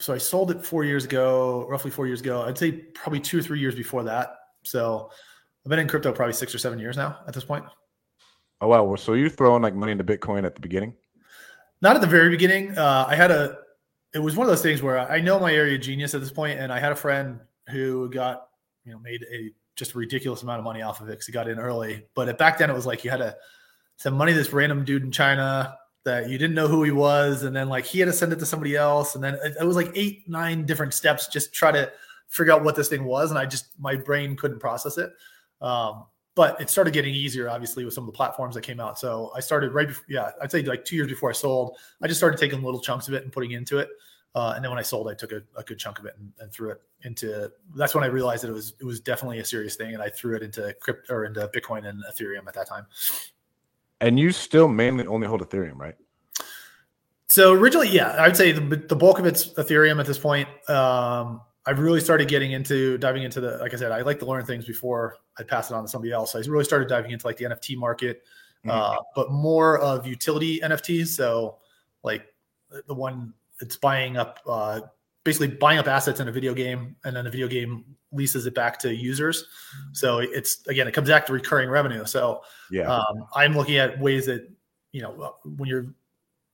[0.00, 2.42] So I sold it four years ago, roughly four years ago.
[2.42, 4.34] I'd say probably two or three years before that.
[4.64, 5.08] So
[5.64, 7.64] I've been in crypto probably six or seven years now at this point.
[8.60, 8.96] Oh wow!
[8.96, 10.94] So you're throwing like money into Bitcoin at the beginning?
[11.80, 12.76] Not at the very beginning.
[12.76, 13.58] Uh, I had a
[14.14, 16.60] it was one of those things where I know my area genius at this point,
[16.60, 18.48] and I had a friend who got
[18.84, 21.32] you know made a just a ridiculous amount of money off of it because he
[21.32, 22.06] got in early.
[22.14, 23.36] But back then, it was like you had to
[23.96, 27.42] send money to this random dude in China that you didn't know who he was,
[27.42, 29.64] and then like he had to send it to somebody else, and then it, it
[29.64, 31.90] was like eight, nine different steps just try to
[32.28, 35.12] figure out what this thing was, and I just my brain couldn't process it.
[35.60, 38.98] Um, but it started getting easier, obviously, with some of the platforms that came out.
[38.98, 41.76] So I started right before, yeah, I'd say like two years before I sold.
[42.02, 43.88] I just started taking little chunks of it and putting into it.
[44.34, 46.32] Uh, and then when I sold, I took a, a good chunk of it and,
[46.40, 47.52] and, threw it into.
[47.76, 50.08] That's when I realized that it was it was definitely a serious thing, and I
[50.08, 52.84] threw it into crypto or into Bitcoin and Ethereum at that time.
[54.00, 55.94] And you still mainly only hold Ethereum, right?
[57.28, 60.48] So originally, yeah, I would say the, the bulk of it's Ethereum at this point.
[60.68, 64.26] Um, I really started getting into diving into the, like I said, I like to
[64.26, 66.34] learn things before I pass it on to somebody else.
[66.34, 68.22] I really started diving into like the NFT market,
[68.64, 68.70] mm-hmm.
[68.70, 71.08] uh, but more of utility NFTs.
[71.08, 71.58] So
[72.02, 72.26] like
[72.86, 74.80] the one it's buying up, uh,
[75.24, 78.54] basically buying up assets in a video game, and then the video game leases it
[78.54, 79.46] back to users.
[79.92, 82.04] So it's again, it comes back to recurring revenue.
[82.04, 84.48] So yeah, um, I'm looking at ways that
[84.92, 85.86] you know when you're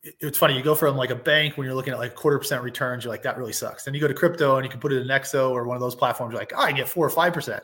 [0.03, 2.63] it's funny you go from like a bank when you're looking at like quarter percent
[2.63, 3.85] returns you're like that really sucks.
[3.85, 5.81] Then you go to crypto and you can put it in exo or one of
[5.81, 7.63] those platforms you're like oh, i get four or five percent.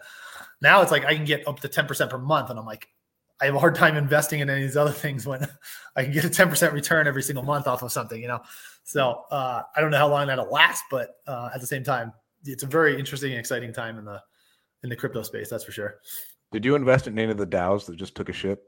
[0.60, 2.88] Now it's like i can get up to 10% per month and i'm like
[3.40, 5.46] i have a hard time investing in any of these other things when
[5.96, 8.40] i can get a 10% return every single month off of something you know?
[8.84, 12.12] So uh, i don't know how long that'll last but uh, at the same time
[12.44, 14.22] it's a very interesting and exciting time in the
[14.82, 15.96] in the crypto space that's for sure.
[16.52, 18.62] Did you invest in any of the daos that just took a shit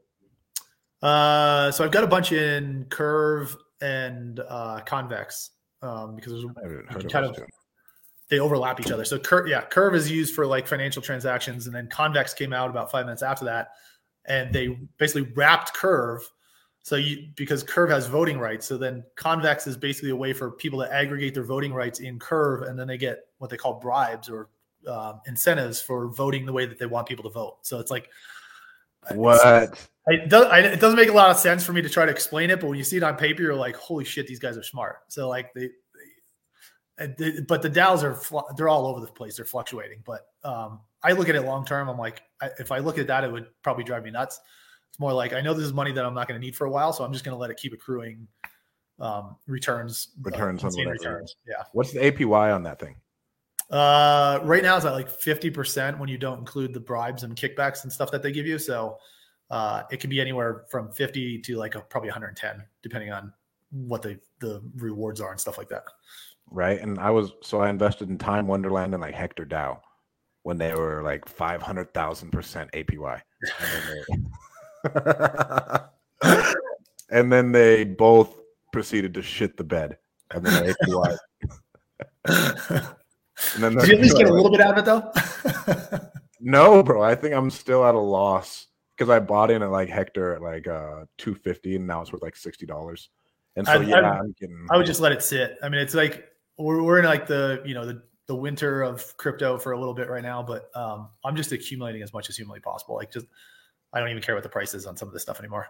[1.03, 5.51] uh, so I've got a bunch in Curve and uh, Convex
[5.83, 7.39] um, because there's kind of
[8.29, 9.05] they overlap each other.
[9.05, 12.69] So Curve, yeah, Curve is used for like financial transactions, and then Convex came out
[12.69, 13.71] about five minutes after that,
[14.27, 16.23] and they basically wrapped Curve.
[16.83, 20.51] So you because Curve has voting rights, so then Convex is basically a way for
[20.51, 23.75] people to aggregate their voting rights in Curve, and then they get what they call
[23.75, 24.49] bribes or
[24.87, 27.59] um, incentives for voting the way that they want people to vote.
[27.63, 28.09] So it's like
[29.15, 32.11] what it, does, it doesn't make a lot of sense for me to try to
[32.11, 34.57] explain it, but when you see it on paper, you're like, holy shit, these guys
[34.57, 34.99] are smart.
[35.09, 35.71] So like they,
[37.18, 39.37] they but the DAOs are they're all over the place.
[39.37, 40.03] They're fluctuating.
[40.05, 41.88] But um, I look at it long term.
[41.88, 44.40] I'm like, I, if I look at that, it would probably drive me nuts.
[44.90, 46.66] It's more like I know this is money that I'm not going to need for
[46.66, 48.27] a while, so I'm just going to let it keep accruing
[49.01, 50.09] um, returns.
[50.23, 51.37] Returns uh, on returns.
[51.47, 51.64] Yeah.
[51.73, 52.97] What's the APY on that thing?
[53.71, 57.83] Uh, right now it's at like 50% when you don't include the bribes and kickbacks
[57.83, 58.59] and stuff that they give you.
[58.59, 58.97] So
[59.51, 63.33] uh, it can be anywhere from 50 to like a, probably 110, depending on
[63.71, 65.85] what the the rewards are and stuff like that.
[66.51, 66.81] Right.
[66.81, 69.81] And I was so I invested in Time Wonderland and like Hector DAO
[70.43, 71.93] when they were like 500,000%
[72.73, 73.21] APY.
[73.61, 74.27] And then,
[76.23, 76.45] they,
[77.11, 78.35] and then they both
[78.73, 79.99] proceeded to shit the bed.
[80.31, 81.19] And then APY.
[83.55, 86.09] and then Did you at least get a little bit out of it though?
[86.41, 87.03] no, bro.
[87.03, 88.68] I think I'm still at a loss
[88.99, 92.23] because I bought in at like Hector at like uh 250 and now it's worth
[92.23, 93.11] like sixty dollars.
[93.57, 95.59] And so I, yeah, I, getting, I would just let it sit.
[95.63, 99.17] I mean, it's like we're we're in like the you know the the winter of
[99.17, 102.37] crypto for a little bit right now, but um, I'm just accumulating as much as
[102.37, 102.97] humanly possible.
[102.97, 103.27] Like just
[103.93, 105.69] I don't even care what the price is on some of this stuff anymore.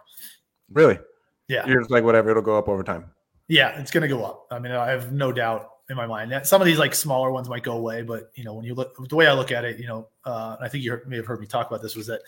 [0.71, 0.99] Really?
[1.47, 1.65] Yeah.
[1.65, 3.11] You're just like whatever, it'll go up over time.
[3.47, 4.47] Yeah, it's gonna go up.
[4.51, 7.31] I mean, I have no doubt in my mind that some of these like smaller
[7.31, 9.65] ones might go away, but you know, when you look the way I look at
[9.65, 12.07] it, you know, uh, I think you may have heard me talk about this was
[12.07, 12.21] that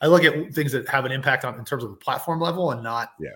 [0.00, 2.70] I look at things that have an impact on in terms of the platform level
[2.72, 3.30] and not yeah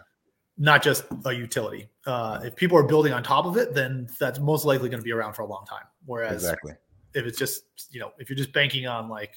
[0.58, 1.88] not just a utility.
[2.06, 5.04] Uh, if people are building on top of it, then that's most likely going to
[5.04, 5.84] be around for a long time.
[6.04, 6.74] Whereas exactly
[7.14, 9.32] if it's just you know if you're just banking on like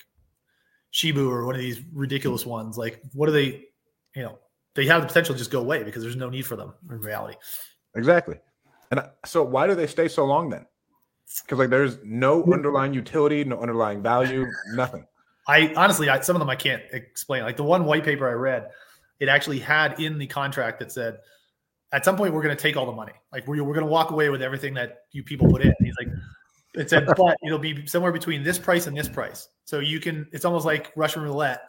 [0.92, 3.66] Shiba or one of these ridiculous ones, like what are they?
[4.16, 4.40] You know,
[4.76, 7.00] they have the potential to just go away because there's no need for them in
[7.00, 7.38] reality.
[7.96, 8.40] Exactly.
[8.92, 10.66] And so why do they stay so long then?
[11.42, 15.08] Because like there's no underlying utility, no underlying value, nothing.
[15.48, 17.44] I honestly, I, some of them I can't explain.
[17.44, 18.70] Like the one white paper I read,
[19.20, 21.18] it actually had in the contract that said,
[21.92, 23.14] at some point we're going to take all the money.
[23.32, 25.68] Like we're, we're going to walk away with everything that you people put in.
[25.68, 26.10] And he's like,
[26.76, 29.50] it said, but it'll be somewhere between this price and this price.
[29.66, 31.62] So you can, it's almost like Russian roulette.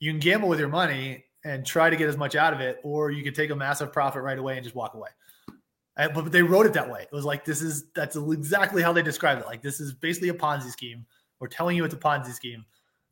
[0.00, 2.78] You can gamble with your money and try to get as much out of it,
[2.82, 5.08] or you could take a massive profit right away and just walk away.
[5.48, 5.52] Uh,
[5.96, 7.02] and, but they wrote it that way.
[7.02, 9.46] It was like, this is, that's exactly how they described it.
[9.46, 11.06] Like, this is basically a Ponzi scheme.
[11.38, 12.64] We're telling you it's a Ponzi scheme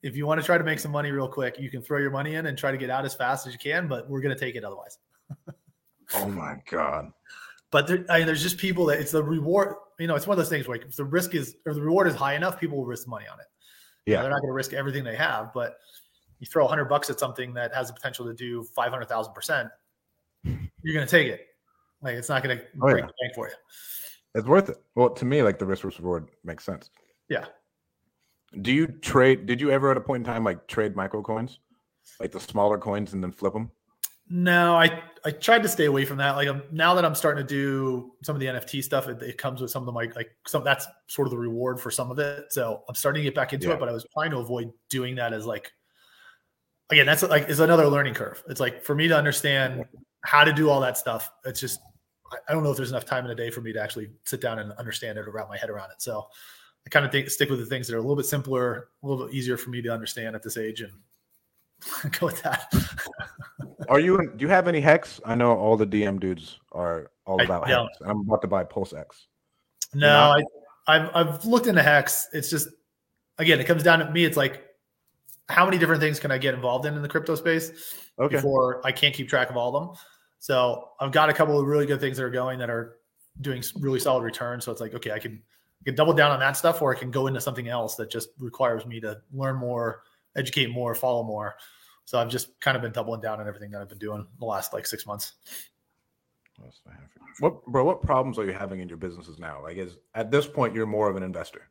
[0.02, 2.10] if you want to try to make some money real quick, you can throw your
[2.10, 4.34] money in and try to get out as fast as you can, but we're going
[4.34, 4.98] to take it otherwise.
[6.14, 7.10] oh my God.
[7.70, 9.74] But there, I mean, there's just people that it's the reward.
[9.98, 12.06] You know, it's one of those things where if the risk is or the reward
[12.06, 13.46] is high enough, people will risk money on it.
[14.06, 15.76] Yeah, you know, they're not going to risk everything they have, but
[16.38, 19.08] you throw a hundred bucks at something that has the potential to do five hundred
[19.08, 19.68] thousand percent,
[20.44, 21.46] you're going to take it.
[22.00, 23.06] Like it's not going to oh, break yeah.
[23.06, 23.54] the bank for you.
[24.34, 24.76] It's worth it.
[24.94, 26.90] Well, to me, like the risk reward makes sense.
[27.28, 27.46] Yeah,
[28.62, 29.46] Do you trade?
[29.46, 31.58] Did you ever at a point in time like trade micro coins,
[32.18, 33.70] like the smaller coins, and then flip them?
[34.30, 36.36] No, I I tried to stay away from that.
[36.36, 39.38] Like I'm, now that I'm starting to do some of the NFT stuff, it, it
[39.38, 42.10] comes with some of the like like some that's sort of the reward for some
[42.10, 42.46] of it.
[42.50, 43.74] So I'm starting to get back into yeah.
[43.74, 45.72] it, but I was trying to avoid doing that as like
[46.90, 48.42] again that's like is another learning curve.
[48.48, 49.84] It's like for me to understand
[50.24, 51.30] how to do all that stuff.
[51.44, 51.80] It's just
[52.48, 54.42] I don't know if there's enough time in a day for me to actually sit
[54.42, 56.02] down and understand it or wrap my head around it.
[56.02, 56.26] So
[56.86, 59.06] I kind of think stick with the things that are a little bit simpler, a
[59.06, 60.92] little bit easier for me to understand at this age and
[62.18, 62.72] go with that.
[63.88, 64.16] are you?
[64.36, 65.20] Do you have any hex?
[65.24, 67.98] I know all the DM dudes are all about I hex.
[68.04, 69.26] I'm about to buy PulseX.
[69.94, 70.42] No, I,
[70.86, 72.28] I've I've looked into hex.
[72.32, 72.68] It's just
[73.38, 74.24] again, it comes down to me.
[74.24, 74.64] It's like
[75.48, 78.36] how many different things can I get involved in in the crypto space okay.
[78.36, 79.96] before I can't keep track of all of them.
[80.40, 82.98] So I've got a couple of really good things that are going that are
[83.40, 84.64] doing really solid returns.
[84.64, 85.42] So it's like okay, I can
[85.80, 88.10] I can double down on that stuff, or I can go into something else that
[88.10, 90.02] just requires me to learn more
[90.38, 91.56] educate more, follow more.
[92.04, 94.46] So I've just kind of been doubling down on everything that I've been doing the
[94.46, 95.34] last like six months.
[97.40, 97.84] What bro?
[97.84, 99.62] What problems are you having in your businesses now?
[99.62, 101.68] Like, is at this point you're more of an investor?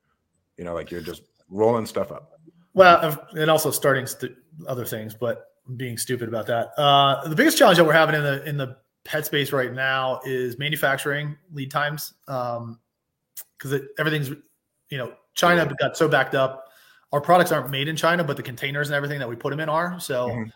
[0.57, 2.39] You know, like you're just rolling stuff up.
[2.73, 4.35] Well, and also starting st-
[4.67, 6.69] other things, but being stupid about that.
[6.77, 10.21] Uh, the biggest challenge that we're having in the in the pet space right now
[10.25, 12.13] is manufacturing lead times,
[13.57, 14.29] because everything's
[14.89, 16.67] you know China got so backed up
[17.13, 19.59] our products aren't made in China, but the containers and everything that we put them
[19.59, 19.99] in are.
[19.99, 20.49] So mm-hmm.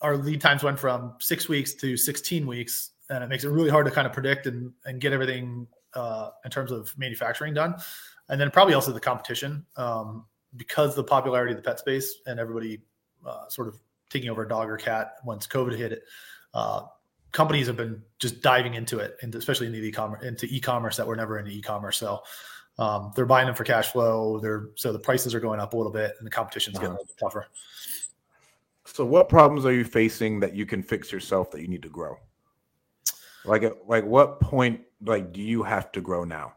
[0.00, 3.70] our lead times went from six weeks to 16 weeks, and it makes it really
[3.70, 7.76] hard to kind of predict and, and get everything uh, in terms of manufacturing done.
[8.28, 10.24] And then probably also the competition um,
[10.56, 12.80] because the popularity of the pet space and everybody
[13.26, 16.02] uh, sort of taking over a dog or cat once COVID hit it.
[16.52, 16.82] Uh,
[17.32, 21.16] companies have been just diving into it, and especially into e-commerce, into e-commerce that were
[21.16, 21.96] never in e-commerce.
[21.96, 22.22] So
[22.78, 24.40] um, they're buying them for cash flow.
[24.40, 26.92] They're so the prices are going up a little bit, and the competition's getting a
[26.92, 27.46] little bit tougher.
[28.84, 31.88] So, what problems are you facing that you can fix yourself that you need to
[31.88, 32.16] grow?
[33.44, 36.54] Like, like what point like do you have to grow now?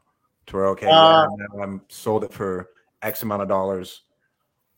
[0.47, 2.69] To where okay, uh, yeah, I'm sold it for
[3.01, 4.01] X amount of dollars.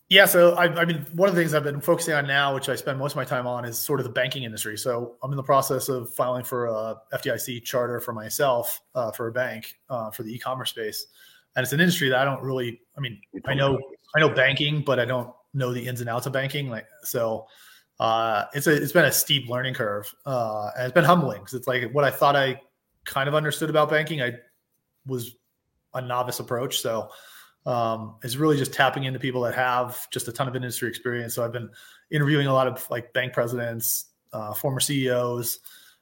[0.08, 2.70] Yeah, so I, I, mean, one of the things I've been focusing on now, which
[2.70, 4.78] I spend most of my time on, is sort of the banking industry.
[4.78, 9.28] So I'm in the process of filing for a FDIC charter for myself uh, for
[9.28, 11.08] a bank uh, for the e-commerce space
[11.56, 12.82] and it's an industry that I don't really.
[12.98, 13.80] I mean, I know
[14.16, 16.70] I know banking, but I don't know the ins and outs of banking.
[16.70, 17.46] Like so,
[18.00, 21.54] uh, it's a it's been a steep learning curve, uh, and it's been humbling because
[21.54, 22.60] it's like what I thought I
[23.06, 24.22] kind of understood about banking.
[24.22, 24.34] I
[25.06, 25.36] was
[25.94, 27.10] a novice approach, so
[27.66, 31.34] um, it's really just tapping into people that have just a ton of industry experience.
[31.34, 31.70] So I've been
[32.12, 35.60] interviewing a lot of like bank presidents, uh, former CEOs,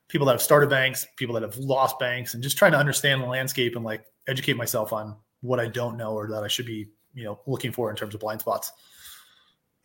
[0.10, 3.22] people that have started banks, people that have lost banks, and just trying to understand
[3.22, 6.66] the landscape and like educate myself on what I don't know or that I should
[6.66, 8.72] be, you know, looking for in terms of blind spots.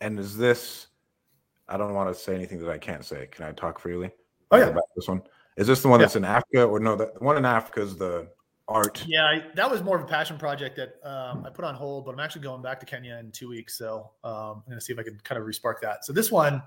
[0.01, 0.87] And is this?
[1.67, 3.27] I don't want to say anything that I can't say.
[3.31, 4.11] Can I talk freely?
[4.51, 5.21] Oh yeah, about this one.
[5.55, 6.05] Is this the one yeah.
[6.05, 6.95] that's in Africa or no?
[6.95, 8.29] The one in Africa is the
[8.69, 9.03] art.
[9.07, 12.05] Yeah, I, that was more of a passion project that um, I put on hold,
[12.05, 14.81] but I'm actually going back to Kenya in two weeks, so um, I'm going to
[14.81, 16.05] see if I can kind of respark that.
[16.05, 16.61] So this one,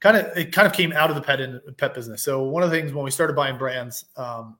[0.00, 2.22] kind of, it kind of came out of the pet in, pet business.
[2.22, 4.58] So one of the things when we started buying brands, um,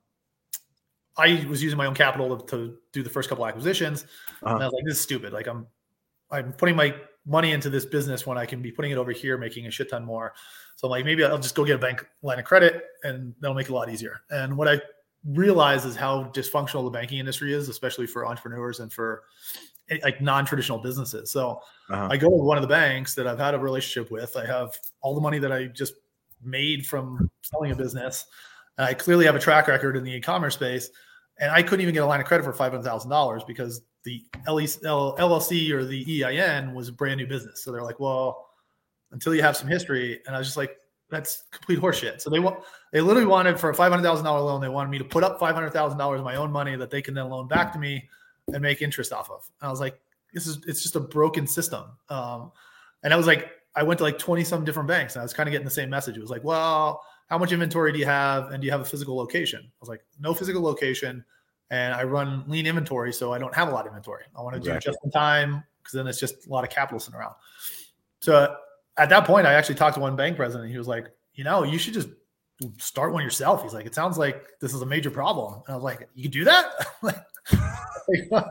[1.16, 4.04] I was using my own capital to, to do the first couple acquisitions.
[4.42, 4.54] Uh-huh.
[4.54, 5.32] And I was like, this is stupid.
[5.32, 5.66] Like I'm,
[6.30, 6.94] I'm putting my
[7.26, 9.90] money into this business when I can be putting it over here, making a shit
[9.90, 10.34] ton more.
[10.76, 13.54] So I'm like, maybe I'll just go get a bank line of credit and that'll
[13.54, 14.20] make it a lot easier.
[14.30, 14.80] And what I
[15.26, 19.22] realize is how dysfunctional the banking industry is, especially for entrepreneurs and for
[19.90, 21.30] eh, like non-traditional businesses.
[21.30, 21.60] So
[21.90, 22.08] uh-huh.
[22.10, 24.36] I go to one of the banks that I've had a relationship with.
[24.36, 25.94] I have all the money that I just
[26.42, 28.26] made from selling a business.
[28.76, 30.90] And I clearly have a track record in the e-commerce space
[31.38, 33.82] and I couldn't even get a line of credit for five hundred thousand dollars because
[34.04, 37.64] the LLC or the EIN was a brand new business.
[37.64, 38.48] So they're like, well,
[39.12, 40.76] until you have some history, and I was just like,
[41.14, 42.20] that's complete horseshit.
[42.20, 42.60] So they want
[42.92, 45.24] they literally wanted for a five hundred thousand dollar loan, they wanted me to put
[45.24, 47.72] up five hundred thousand dollars of my own money that they can then loan back
[47.72, 48.08] to me
[48.52, 49.48] and make interest off of.
[49.60, 49.98] And I was like,
[50.32, 51.84] this is it's just a broken system.
[52.08, 52.52] Um,
[53.02, 55.32] and I was like, I went to like twenty some different banks, and I was
[55.32, 56.16] kind of getting the same message.
[56.16, 58.84] It was like, well how much inventory do you have and do you have a
[58.84, 61.24] physical location i was like no physical location
[61.70, 64.54] and i run lean inventory so i don't have a lot of inventory i want
[64.54, 64.80] to exactly.
[64.80, 67.34] do just in time because then it's just a lot of capital sitting around
[68.20, 68.56] so
[68.96, 70.70] at that point i actually talked to one bank president.
[70.70, 72.08] He was like you know you should just
[72.78, 73.62] start one yourself.
[73.62, 75.62] He's like it sounds like this is a major problem.
[75.66, 76.72] And i was like you can do that?
[78.32, 78.44] I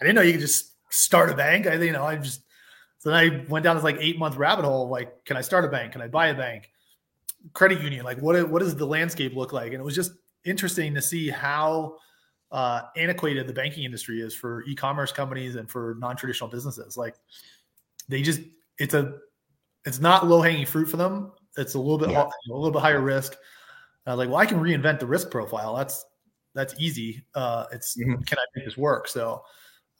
[0.00, 1.66] didn't know you could just start a bank.
[1.66, 2.42] I you know i just
[2.98, 5.64] so then i went down this like eight month rabbit hole like can i start
[5.64, 5.92] a bank?
[5.92, 6.70] Can i buy a bank?
[7.52, 9.72] Credit union like what what does the landscape look like?
[9.72, 10.12] And it was just
[10.44, 11.96] interesting to see how
[12.52, 16.96] uh, antiquated the banking industry is for e-commerce companies and for non-traditional businesses.
[16.96, 17.16] Like
[18.08, 18.42] they just,
[18.78, 19.14] it's a,
[19.84, 21.32] it's not low hanging fruit for them.
[21.56, 22.22] It's a little bit, yeah.
[22.22, 23.36] a little bit higher risk.
[24.06, 25.76] Uh, like, well, I can reinvent the risk profile.
[25.76, 26.04] That's
[26.54, 27.24] that's easy.
[27.34, 28.22] Uh, it's mm-hmm.
[28.22, 29.08] can I make this work?
[29.08, 29.42] So,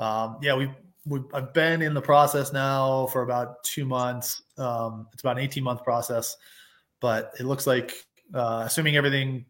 [0.01, 0.71] um, yeah, we
[1.07, 4.43] we I've been in the process now for about two months.
[4.59, 6.37] Um, it's about an eighteen month process,
[7.01, 9.45] but it looks like uh, assuming everything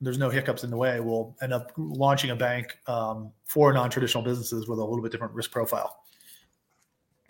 [0.00, 4.22] there's no hiccups in the way, we'll end up launching a bank um, for non-traditional
[4.22, 6.04] businesses with a little bit different risk profile.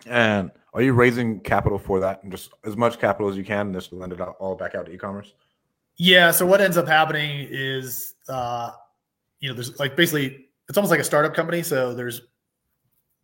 [0.05, 3.67] And are you raising capital for that, and just as much capital as you can,
[3.67, 5.33] and just lend it out all back out to e-commerce?
[5.97, 6.31] Yeah.
[6.31, 8.71] So what ends up happening is, uh,
[9.39, 11.63] you know, there's like basically it's almost like a startup company.
[11.63, 12.21] So there's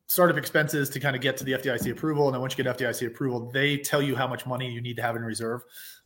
[0.07, 2.77] startup expenses to kind of get to the FDIC approval, and then once you get
[2.77, 5.61] FDIC approval, they tell you how much money you need to have in reserve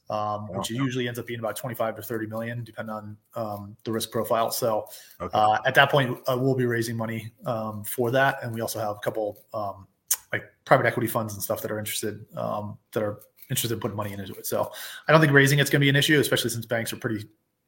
[0.10, 3.92] um, which usually ends up being about 25 to 30 million, depending on um, the
[3.92, 4.50] risk profile.
[4.52, 4.88] So
[5.22, 5.38] okay.
[5.38, 8.80] uh, at that point, uh, we'll be raising money um, for that, and we also
[8.80, 9.88] have a couple um,
[10.32, 13.20] like private equity funds and stuff that are interested um, that are
[13.50, 14.46] interested in putting money into it.
[14.46, 14.72] So
[15.08, 17.26] I don't think raising it's going to be an issue, especially since banks are pretty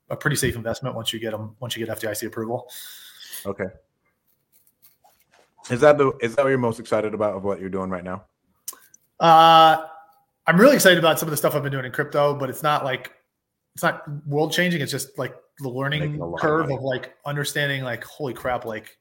[0.09, 2.69] a pretty safe investment once you get them once you get FDIC approval.
[3.45, 3.65] Okay.
[5.69, 8.03] Is that the is that what you're most excited about of what you're doing right
[8.03, 8.25] now?
[9.19, 9.85] Uh
[10.47, 12.63] I'm really excited about some of the stuff I've been doing in crypto, but it's
[12.63, 13.13] not like
[13.75, 14.81] it's not world changing.
[14.81, 18.97] It's just like the learning curve of, of like understanding like holy crap, like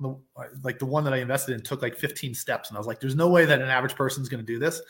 [0.00, 0.16] the
[0.62, 3.00] like the one that I invested in took like 15 steps, and I was like,
[3.00, 4.80] there's no way that an average person is going to do this.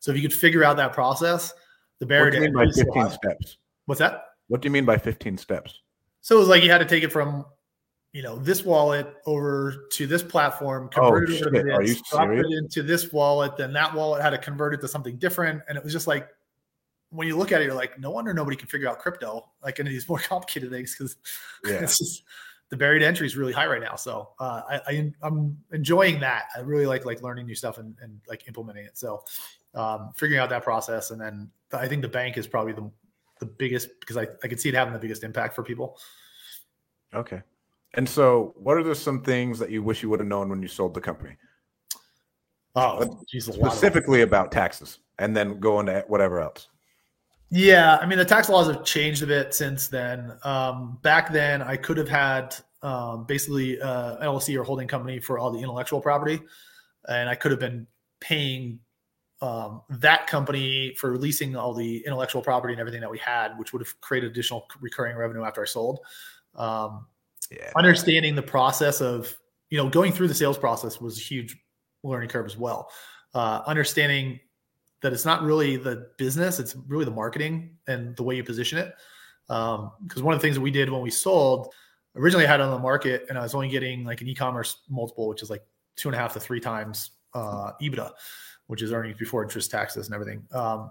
[0.00, 1.52] So if you could figure out that process,
[1.98, 2.26] the barrier.
[2.26, 3.58] What do you mean by 15 steps?
[3.86, 4.24] What's that?
[4.48, 5.80] What do you mean by 15 steps?
[6.22, 7.44] So it was like you had to take it from
[8.12, 11.66] you know this wallet over to this platform, oh, convert oh, it over shit.
[11.66, 14.88] to this, drop it into this wallet, then that wallet had to convert it to
[14.88, 16.28] something different, and it was just like
[17.10, 19.80] when you look at it, you're like, no wonder nobody can figure out crypto like
[19.80, 21.16] any of these more complicated things because
[21.64, 21.82] yeah.
[21.82, 22.22] it's just
[22.70, 23.96] the buried entry is really high right now.
[23.96, 26.46] So uh, I, I am enjoying that.
[26.56, 28.96] I really like like learning new stuff and, and like implementing it.
[28.96, 29.24] So
[29.74, 32.90] um, figuring out that process, and then I think the bank is probably the
[33.40, 35.98] the biggest because I I could see it having the biggest impact for people.
[37.12, 37.42] Okay.
[37.94, 40.62] And so, what are there some things that you wish you would have known when
[40.62, 41.36] you sold the company?
[42.76, 46.68] Oh, geez, specifically about taxes, and then go into whatever else.
[47.50, 50.32] Yeah, I mean the tax laws have changed a bit since then.
[50.44, 55.38] Um, back then, I could have had um, basically uh, LLC or holding company for
[55.38, 56.40] all the intellectual property,
[57.08, 57.86] and I could have been
[58.20, 58.78] paying
[59.40, 63.72] um, that company for leasing all the intellectual property and everything that we had, which
[63.72, 66.00] would have created additional recurring revenue after I sold.
[66.54, 67.06] Um,
[67.50, 67.70] yeah.
[67.76, 69.36] understanding the process of
[69.70, 71.56] you know going through the sales process was a huge
[72.02, 72.90] learning curve as well
[73.34, 74.40] uh, understanding
[75.02, 78.78] that it's not really the business it's really the marketing and the way you position
[78.78, 78.94] it
[79.46, 81.72] because um, one of the things that we did when we sold
[82.16, 84.82] originally I had it on the market and i was only getting like an e-commerce
[84.88, 85.62] multiple which is like
[85.96, 88.12] two and a half to three times uh, ebitda
[88.66, 90.90] which is earnings before interest taxes and everything um,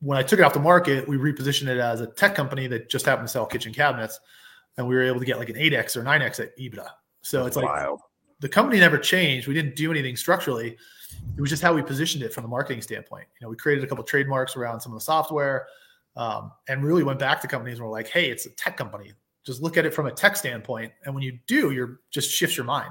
[0.00, 2.88] when i took it off the market we repositioned it as a tech company that
[2.88, 4.20] just happened to sell kitchen cabinets
[4.76, 6.88] and we were able to get like an 8x or 9x at EBITDA.
[7.22, 8.00] So That's it's like wild.
[8.40, 9.46] The company never changed.
[9.46, 10.76] We didn't do anything structurally.
[11.36, 13.26] It was just how we positioned it from the marketing standpoint.
[13.40, 15.66] You know, we created a couple trademarks around some of the software
[16.16, 19.12] um, and really went back to companies and were like, hey, it's a tech company.
[19.44, 20.92] Just look at it from a tech standpoint.
[21.04, 22.90] And when you do, you're just shifts your mind.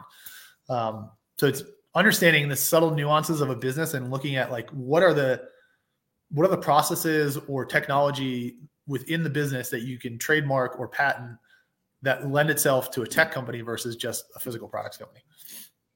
[0.69, 1.63] Um, so it's
[1.95, 5.41] understanding the subtle nuances of a business and looking at like what are the
[6.31, 11.37] what are the processes or technology within the business that you can trademark or patent
[12.01, 15.21] that lend itself to a tech company versus just a physical products company.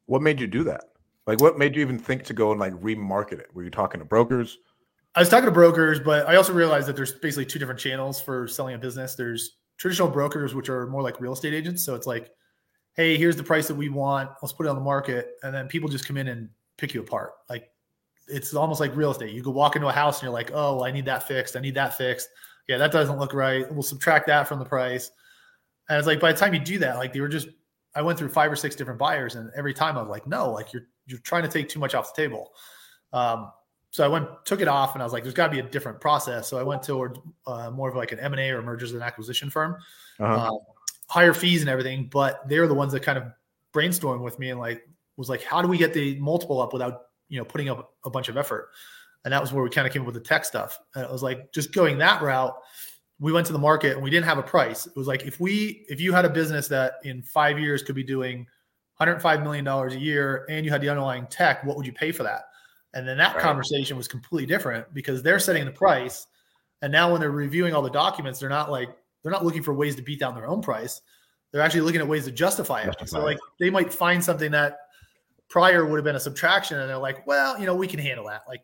[0.05, 0.85] What made you do that?
[1.25, 3.47] Like, what made you even think to go and like remarket it?
[3.53, 4.57] Were you talking to brokers?
[5.15, 8.19] I was talking to brokers, but I also realized that there's basically two different channels
[8.19, 9.15] for selling a business.
[9.15, 11.83] There's traditional brokers, which are more like real estate agents.
[11.85, 12.31] So it's like,
[12.95, 14.31] hey, here's the price that we want.
[14.41, 15.35] Let's put it on the market.
[15.43, 17.31] And then people just come in and pick you apart.
[17.49, 17.69] Like
[18.27, 19.33] it's almost like real estate.
[19.33, 21.55] You go walk into a house and you're like, oh, I need that fixed.
[21.55, 22.27] I need that fixed.
[22.67, 23.71] Yeah, that doesn't look right.
[23.71, 25.11] We'll subtract that from the price.
[25.89, 27.47] And it's like by the time you do that, like they were just
[27.95, 30.51] I went through five or six different buyers, and every time I was like, no,
[30.51, 32.53] like you're you're trying to take too much off the table.
[33.11, 33.51] Um,
[33.91, 35.63] so I went took it off, and I was like, there's got to be a
[35.63, 36.47] different process.
[36.47, 39.03] So I went towards uh, more of like an M and A or mergers and
[39.03, 39.77] acquisition firm,
[40.19, 40.55] uh-huh.
[40.55, 40.57] uh,
[41.07, 42.09] higher fees and everything.
[42.11, 43.25] But they're the ones that kind of
[43.73, 44.81] brainstormed with me and like
[45.17, 48.09] was like, how do we get the multiple up without you know putting up a
[48.09, 48.69] bunch of effort?
[49.25, 50.79] And that was where we kind of came up with the tech stuff.
[50.95, 52.55] And it was like just going that route
[53.19, 54.85] we went to the market and we didn't have a price.
[54.85, 57.95] It was like if we if you had a business that in five years could
[57.95, 58.39] be doing
[58.97, 62.11] 105 million dollars a year and you had the underlying tech, what would you pay
[62.11, 62.43] for that?
[62.93, 63.43] And then that right.
[63.43, 66.27] conversation was completely different because they're setting the price.
[66.81, 68.89] And now when they're reviewing all the documents, they're not like
[69.21, 71.01] they're not looking for ways to beat down their own price.
[71.51, 73.09] they're actually looking at ways to justify, Justify it.
[73.09, 74.77] So like they might find something that
[75.49, 78.25] prior would have been a subtraction, and they're like, well, you know, we can handle
[78.27, 78.41] that.
[78.47, 78.61] Like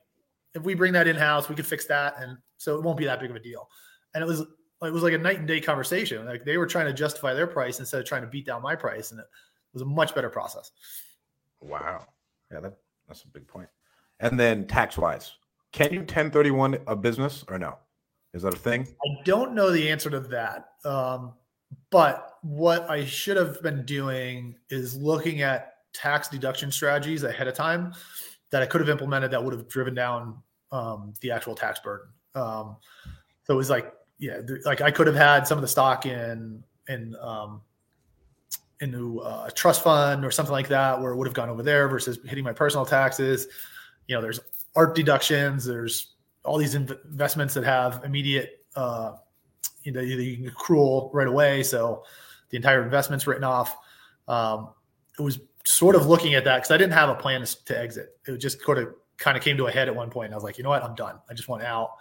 [0.54, 3.06] if we bring that in house, we could fix that, and so it won't be
[3.06, 3.70] that big of a deal.
[4.14, 6.26] And it was it was like a night and day conversation.
[6.26, 8.76] Like they were trying to justify their price instead of trying to beat down my
[8.76, 9.26] price, and it
[9.74, 10.72] was a much better process.
[11.62, 12.06] Wow.
[12.52, 13.70] Yeah, that, that's a big point.
[14.20, 15.34] And then tax wise,
[15.72, 17.78] can you 1031 a business or no?
[18.34, 18.88] Is that a thing?
[19.04, 20.70] I don't know the answer to that.
[20.86, 21.34] Um,
[21.90, 27.54] but what I should have been doing is looking at tax deduction strategies ahead of
[27.54, 27.94] time
[28.52, 30.42] that I could have implemented that would have driven down
[30.72, 32.08] um, the actual tax burden.
[32.36, 32.78] Um,
[33.44, 36.06] so it was like, yeah, th- like I could have had some of the stock
[36.06, 37.62] in in um,
[38.82, 41.64] into uh, a trust fund or something like that, where it would have gone over
[41.64, 43.48] there versus hitting my personal taxes.
[44.08, 44.40] You know, there's
[44.76, 45.66] art deductions.
[45.66, 46.14] There's
[46.44, 49.14] all these inv- investments that have immediate, uh,
[49.84, 51.64] you know, you can accrual right away.
[51.64, 52.04] So
[52.50, 53.78] the entire investment's written off.
[54.28, 54.70] Um,
[55.18, 57.80] it was sort of looking at that because I didn't have a plan to, to
[57.80, 58.18] exit.
[58.26, 60.32] It just sort of kind of came to a head at one point.
[60.32, 61.20] I was like, you know what, I'm done.
[61.30, 61.92] I just want out.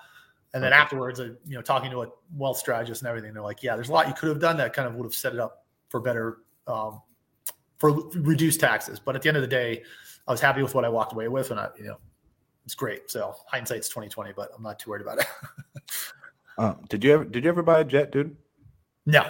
[0.54, 3.62] And then afterwards, I, you know, talking to a wealth strategist and everything, they're like,
[3.62, 5.38] yeah, there's a lot you could have done that kind of would have set it
[5.40, 7.02] up for better, um,
[7.76, 8.98] for reduced taxes.
[8.98, 9.82] But at the end of the day,
[10.26, 11.98] I was happy with what I walked away with, and I, you know,
[12.64, 13.10] it's great.
[13.10, 15.26] So hindsight's twenty twenty, but I'm not too worried about it.
[16.58, 18.36] Um, did you ever did you ever buy a jet, dude?
[19.06, 19.24] no,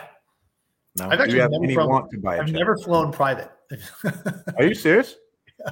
[0.99, 1.11] No.
[1.11, 2.55] I've actually never flown- want to buy a I've jet?
[2.55, 3.51] never flown private.
[4.57, 5.15] Are you serious?
[5.61, 5.71] Yeah.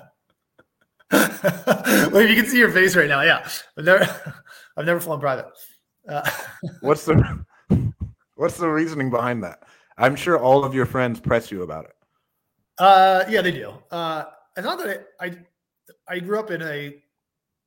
[2.13, 4.35] well, if you can see your face right now, yeah, I've never,
[4.77, 5.47] I've never flown private.
[6.09, 6.29] Uh,
[6.81, 7.45] What's the
[8.37, 9.63] what's the reasoning behind that?
[9.99, 11.95] I'm sure all of your friends press you about it.
[12.79, 13.73] Uh, yeah, they do.
[13.91, 14.25] Uh,
[14.57, 15.39] it's not that I, I,
[16.09, 16.95] I grew up in a,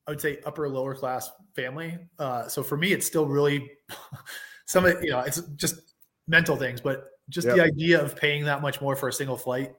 [0.07, 1.97] I would say upper lower class family.
[2.19, 3.71] Uh, so for me, it's still really
[4.67, 5.95] some of you know, it's just
[6.27, 9.73] mental things, but just the idea of paying that much more for a single flight,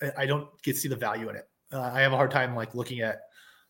[0.00, 1.48] I- I don't get to see the value in it.
[1.72, 3.20] Uh, I have a hard time like looking at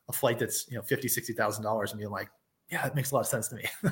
[0.09, 2.29] a flight that's you know fifty, sixty thousand dollars and being like,
[2.71, 3.65] yeah, it makes a lot of sense to me.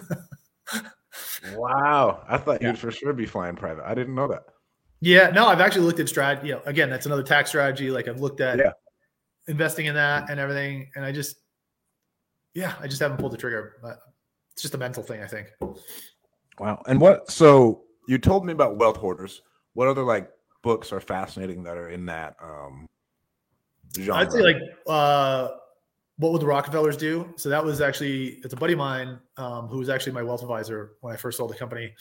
[1.54, 2.22] Wow.
[2.28, 2.68] I thought Yeah.
[2.68, 3.84] you'd for sure be flying private.
[3.84, 4.44] I didn't know that.
[5.00, 6.48] Yeah, no, I've actually looked at strategy.
[6.48, 7.90] You know, again, that's another tax strategy.
[7.90, 8.72] Like I've looked at Yeah.
[9.48, 11.36] investing in that and everything, and I just,
[12.54, 13.76] yeah, I just haven't pulled the trigger.
[13.82, 13.98] But
[14.52, 15.48] it's just a mental thing, I think.
[16.58, 16.82] Wow.
[16.86, 19.42] And what so you told me about wealth hoarders.
[19.72, 20.30] What other like
[20.62, 22.86] books are fascinating that are in that um
[23.98, 24.22] genre?
[24.22, 24.56] I'd say like,
[24.86, 25.48] uh,
[26.20, 27.32] what would the Rockefellers do?
[27.36, 30.42] So that was actually it's a buddy of mine um, who was actually my wealth
[30.42, 31.94] advisor when I first sold the company.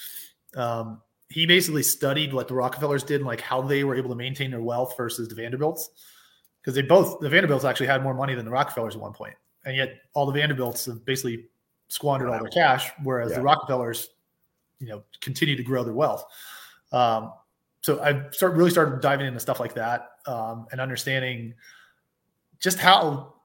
[0.55, 4.15] Um, he basically studied what the Rockefellers did and like how they were able to
[4.15, 5.89] maintain their wealth versus the Vanderbilts,
[6.61, 9.36] because they both the Vanderbilts actually had more money than the Rockefellers at one point,
[9.63, 11.45] and yet all the Vanderbilts have basically
[11.88, 13.38] squandered all their cash, whereas Yeah.
[13.38, 14.09] the Rockefellers,
[14.80, 16.26] you know, continue to grow their wealth.
[16.91, 17.32] Um,
[17.82, 21.53] so I start really started diving into stuff like that um, and understanding
[22.59, 23.36] just how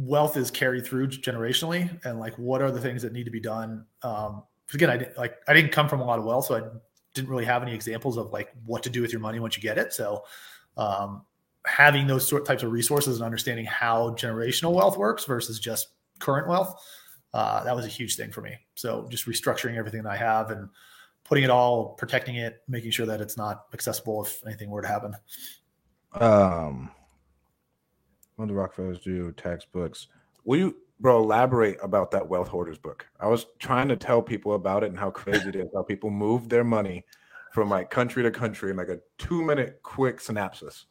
[0.00, 3.40] wealth is carried through generationally and like what are the things that need to be
[3.40, 3.84] done.
[4.02, 4.42] Um,
[4.72, 6.62] again, I didn't like I didn't come from a lot of wealth, so I
[7.12, 9.62] didn't really have any examples of like what to do with your money once you
[9.62, 9.92] get it.
[9.92, 10.24] So
[10.76, 11.22] um,
[11.66, 15.88] having those sort types of resources and understanding how generational wealth works versus just
[16.18, 16.82] current wealth,
[17.34, 18.56] uh, that was a huge thing for me.
[18.76, 20.68] So just restructuring everything that I have and
[21.24, 24.88] putting it all, protecting it, making sure that it's not accessible if anything were to
[24.88, 25.14] happen.
[26.14, 26.90] um
[28.40, 29.32] what do Rockefellers do?
[29.32, 30.08] Textbooks.
[30.44, 33.06] Will you bro elaborate about that wealth hoarders book?
[33.20, 36.10] I was trying to tell people about it and how crazy it is how people
[36.10, 37.04] move their money
[37.52, 40.86] from like country to country in like a two minute quick synopsis.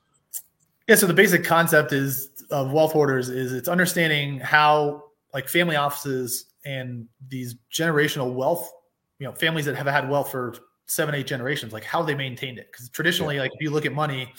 [0.87, 5.75] Yeah, so the basic concept is of wealth hoarders is it's understanding how like family
[5.75, 8.71] offices and these generational wealth,
[9.19, 12.59] you know, families that have had wealth for seven, eight generations, like how they maintained
[12.59, 12.67] it.
[12.71, 14.33] Because traditionally, like if you look at money,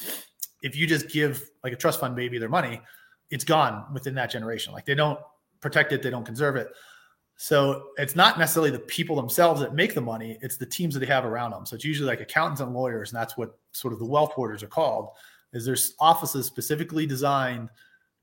[0.62, 2.80] if you just give like a trust fund baby their money,
[3.30, 4.72] it's gone within that generation.
[4.72, 5.18] Like they don't
[5.60, 6.68] protect it, they don't conserve it.
[7.36, 11.00] So it's not necessarily the people themselves that make the money, it's the teams that
[11.00, 11.64] they have around them.
[11.64, 14.62] So it's usually like accountants and lawyers, and that's what sort of the wealth hoarders
[14.62, 15.08] are called
[15.52, 17.68] is there's offices specifically designed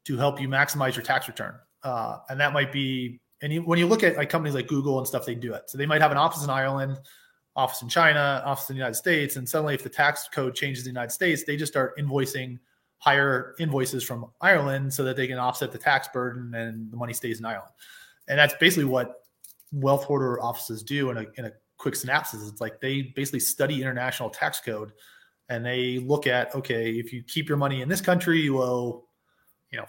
[0.05, 1.55] to help you maximize your tax return.
[1.83, 4.97] Uh, and that might be, and you, when you look at like companies like Google
[4.97, 5.63] and stuff, they do it.
[5.69, 6.97] So they might have an office in Ireland,
[7.55, 9.35] office in China, office in the United States.
[9.35, 12.59] And suddenly if the tax code changes in the United States, they just start invoicing
[12.99, 17.13] higher invoices from Ireland so that they can offset the tax burden and the money
[17.13, 17.71] stays in Ireland.
[18.27, 19.23] And that's basically what
[19.71, 22.47] wealth hoarder offices do in a, in a quick synopsis.
[22.49, 24.91] It's like they basically study international tax code
[25.49, 29.05] and they look at okay if you keep your money in this country you owe
[29.71, 29.85] you know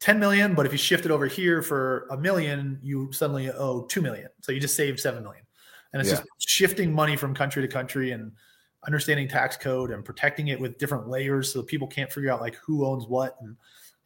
[0.00, 3.82] 10 million but if you shift it over here for a million you suddenly owe
[3.86, 5.44] 2 million so you just saved 7 million
[5.92, 6.16] and it's Yeah.
[6.16, 8.32] just shifting money from country to country and
[8.86, 12.56] understanding tax code and protecting it with different layers so people can't figure out like
[12.56, 13.36] who owns what.
[13.40, 13.56] And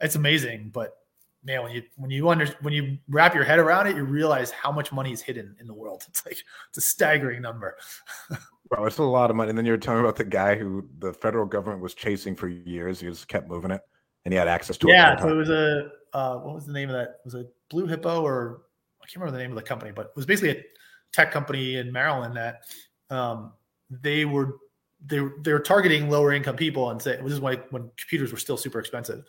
[0.00, 0.70] it's amazing.
[0.72, 0.96] But
[1.44, 4.50] man, when you when you under when you wrap your head around it, you realize
[4.50, 6.04] how much money is hidden in the world.
[6.08, 7.76] It's like it's a staggering number.
[8.68, 9.48] Bro, it's a lot of money.
[9.48, 12.48] And then you're telling me about the guy who the federal government was chasing for
[12.48, 13.00] years.
[13.00, 13.80] He just kept moving it,
[14.24, 14.92] and he had access to it.
[14.92, 17.20] Yeah, so it was a uh, what was the name of that?
[17.24, 18.62] Was it BlueHippo or
[19.02, 20.62] I can't remember the name of the company, but it was basically a
[21.12, 22.62] tech company in Maryland that
[23.10, 23.52] um,
[23.90, 24.56] they were
[25.06, 28.38] they they were targeting lower income people and say this is why when computers were
[28.38, 29.24] still super expensive.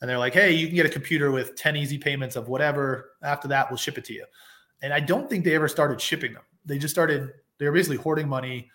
[0.00, 3.10] And they're like, hey, you can get a computer with 10 easy payments of whatever.
[3.22, 4.24] After that, we'll ship it to you.
[4.82, 6.42] And I don't think they ever started shipping them.
[6.64, 8.70] They just started, they were basically hoarding money.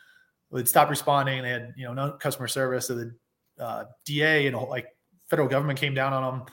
[0.52, 1.42] They'd stop responding.
[1.42, 2.88] They had, you know, no customer service.
[2.88, 3.16] So the
[3.60, 4.88] uh, DA and like
[5.28, 6.48] federal government came down on them.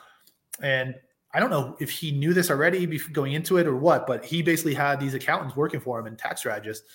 [0.63, 0.95] And
[1.35, 4.25] I don't know if he knew this already before going into it or what, but
[4.25, 6.87] he basically had these accountants working for him and tax strategists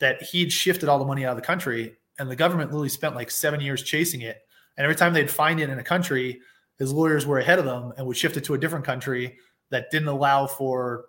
[0.00, 1.96] that he'd shifted all the money out of the country.
[2.20, 4.36] And the government literally spent like seven years chasing it.
[4.76, 6.40] And every time they'd find it in a country,
[6.78, 9.38] his lawyers were ahead of them and would shift it to a different country
[9.70, 11.06] that didn't allow for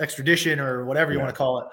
[0.00, 1.24] extradition or whatever you yeah.
[1.24, 1.66] want to call it.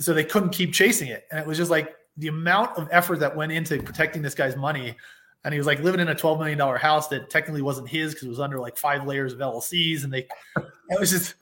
[0.00, 1.24] So they couldn't keep chasing it.
[1.30, 4.56] And it was just like the amount of effort that went into protecting this guy's
[4.56, 4.94] money.
[5.44, 8.26] And he was like living in a $12 million house that technically wasn't his because
[8.26, 10.04] it was under like five layers of LLCs.
[10.04, 10.26] And they,
[10.90, 11.34] it was just,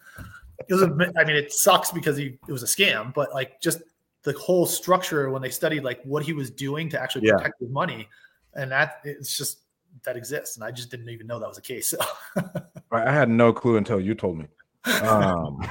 [0.68, 3.60] it was, a, I mean, it sucks because he, it was a scam, but like
[3.60, 3.80] just
[4.22, 7.66] the whole structure when they studied like what he was doing to actually protect yeah.
[7.66, 8.08] his money.
[8.54, 9.60] And that it's just,
[10.04, 11.88] that exists, and I just didn't even know that was the case.
[11.88, 11.98] So.
[12.92, 14.46] I had no clue until you told me.
[15.02, 15.70] Um,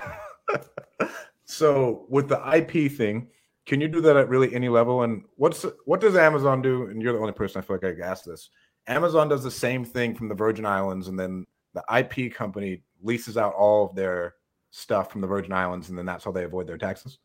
[1.45, 3.27] so with the IP thing,
[3.65, 5.03] can you do that at really any level?
[5.03, 6.87] And what's what does Amazon do?
[6.87, 8.49] And you're the only person I feel like I ask this.
[8.87, 13.37] Amazon does the same thing from the Virgin Islands, and then the IP company leases
[13.37, 14.35] out all of their
[14.71, 17.19] stuff from the Virgin Islands, and then that's how they avoid their taxes.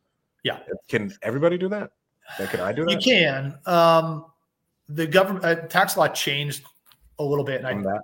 [0.47, 0.61] Yeah.
[0.89, 1.91] Can everybody do that?
[2.37, 2.93] Can I do that?
[2.93, 3.59] You can.
[3.67, 4.27] Um,
[4.89, 6.65] the government uh, tax law changed
[7.19, 7.65] a little bit.
[7.65, 7.97] And I,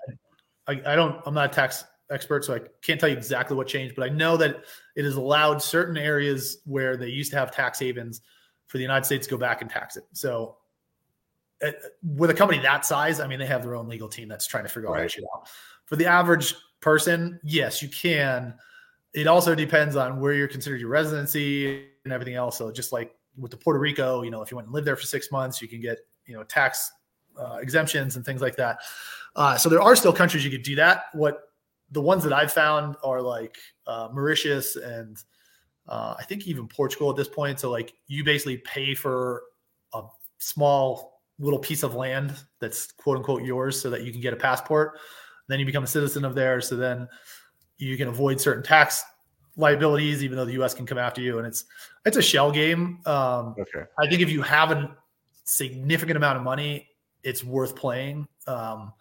[0.67, 3.69] I, I don't, I'm not a tax expert, so I can't tell you exactly what
[3.69, 4.65] changed, but I know that
[4.97, 8.23] it has allowed certain areas where they used to have tax havens
[8.67, 10.05] for the United States to go back and tax it.
[10.13, 10.57] So
[11.65, 11.71] uh,
[12.03, 14.65] with a company that size, I mean, they have their own legal team that's trying
[14.65, 15.49] to figure all that shit out.
[15.87, 18.55] For the average person, yes, you can.
[19.15, 22.57] It also depends on where you're considered your residency and everything else.
[22.57, 24.97] So just like with the Puerto Rico, you know, if you went and lived there
[24.97, 26.91] for six months, you can get, you know, tax
[27.39, 28.79] uh, exemptions and things like that.
[29.37, 31.05] Uh, so there are still countries you could do that.
[31.13, 31.41] What
[31.91, 33.57] the ones that I've found are like
[33.87, 35.17] uh, Mauritius and
[35.89, 37.61] uh, I think even Portugal at this point.
[37.61, 39.43] So like you basically pay for
[39.93, 40.03] a
[40.39, 44.37] small little piece of land that's quote unquote yours so that you can get a
[44.37, 44.99] passport.
[45.49, 46.61] Then you become a citizen of there.
[46.61, 47.09] So then
[47.89, 49.03] you can avoid certain tax
[49.57, 50.75] liabilities, even though the U.S.
[50.75, 51.39] can come after you.
[51.39, 51.65] And it's
[52.05, 53.01] it's a shell game.
[53.07, 53.85] Um, okay.
[53.99, 54.97] I think if you have a
[55.45, 56.89] significant amount of money,
[57.23, 58.27] it's worth playing.
[58.47, 58.93] Um,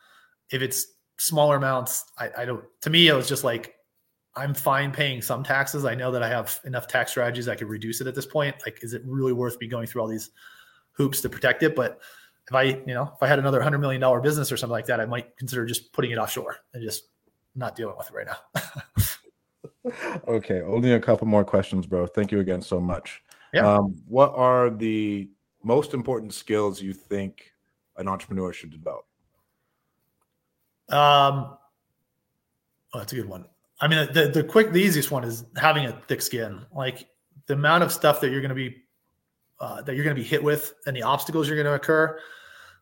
[0.49, 2.63] if it's smaller amounts, I, I don't.
[2.81, 3.75] To me, it was just like
[4.35, 5.85] I'm fine paying some taxes.
[5.85, 8.55] I know that I have enough tax strategies I could reduce it at this point.
[8.65, 10.31] Like, is it really worth me going through all these
[10.93, 11.75] hoops to protect it?
[11.75, 11.99] But
[12.47, 14.87] if I, you know, if I had another hundred million dollar business or something like
[14.87, 17.10] that, I might consider just putting it offshore and just
[17.55, 19.91] not dealing with right now.
[20.27, 22.07] okay, only a couple more questions, bro.
[22.07, 23.21] Thank you again so much.
[23.53, 23.67] Yeah.
[23.67, 25.29] Um, what are the
[25.63, 27.51] most important skills you think
[27.97, 29.05] an entrepreneur should develop?
[30.89, 31.57] Um,
[32.93, 33.45] oh, that's a good one.
[33.79, 36.61] I mean, the the quick, the easiest one is having a thick skin.
[36.73, 37.07] Like
[37.47, 38.75] the amount of stuff that you're going to be
[39.59, 42.19] uh, that you're going to be hit with, and the obstacles you're going to occur.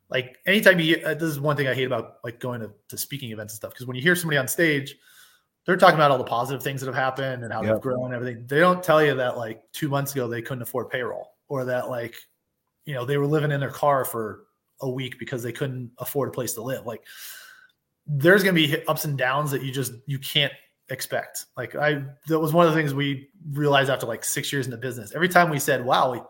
[0.10, 2.98] Like anytime you, uh, this is one thing I hate about like going to, to
[2.98, 3.72] speaking events and stuff.
[3.72, 4.96] Because when you hear somebody on stage,
[5.66, 7.74] they're talking about all the positive things that have happened and how yep.
[7.74, 8.46] they've grown and everything.
[8.48, 11.90] They don't tell you that like two months ago they couldn't afford payroll, or that
[11.90, 12.16] like
[12.86, 14.46] you know they were living in their car for
[14.82, 16.88] a week because they couldn't afford a place to live.
[16.88, 17.04] Like
[18.08, 20.54] there's going to be ups and downs that you just you can't
[20.90, 21.46] expect.
[21.56, 24.72] Like I that was one of the things we realized after like 6 years in
[24.72, 25.14] the business.
[25.14, 26.22] Every time we said, "Wow, we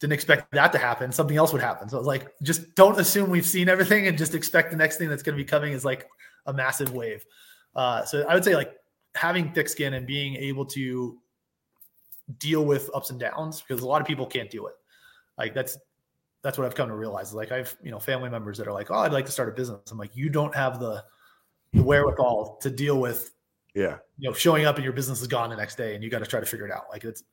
[0.00, 1.88] didn't expect that to happen," something else would happen.
[1.88, 4.96] So it was like just don't assume we've seen everything and just expect the next
[4.96, 6.08] thing that's going to be coming is like
[6.46, 7.24] a massive wave.
[7.74, 8.74] Uh, so I would say like
[9.14, 11.18] having thick skin and being able to
[12.38, 14.74] deal with ups and downs because a lot of people can't do it.
[15.36, 15.78] Like that's
[16.42, 17.34] that's what I've come to realize.
[17.34, 19.52] Like I've, you know, family members that are like, "Oh, I'd like to start a
[19.52, 21.04] business." I'm like, "You don't have the
[21.72, 23.34] the wherewithal to deal with
[23.74, 26.10] yeah, you know, showing up and your business is gone the next day and you
[26.10, 27.24] got to try to figure it out." Like it's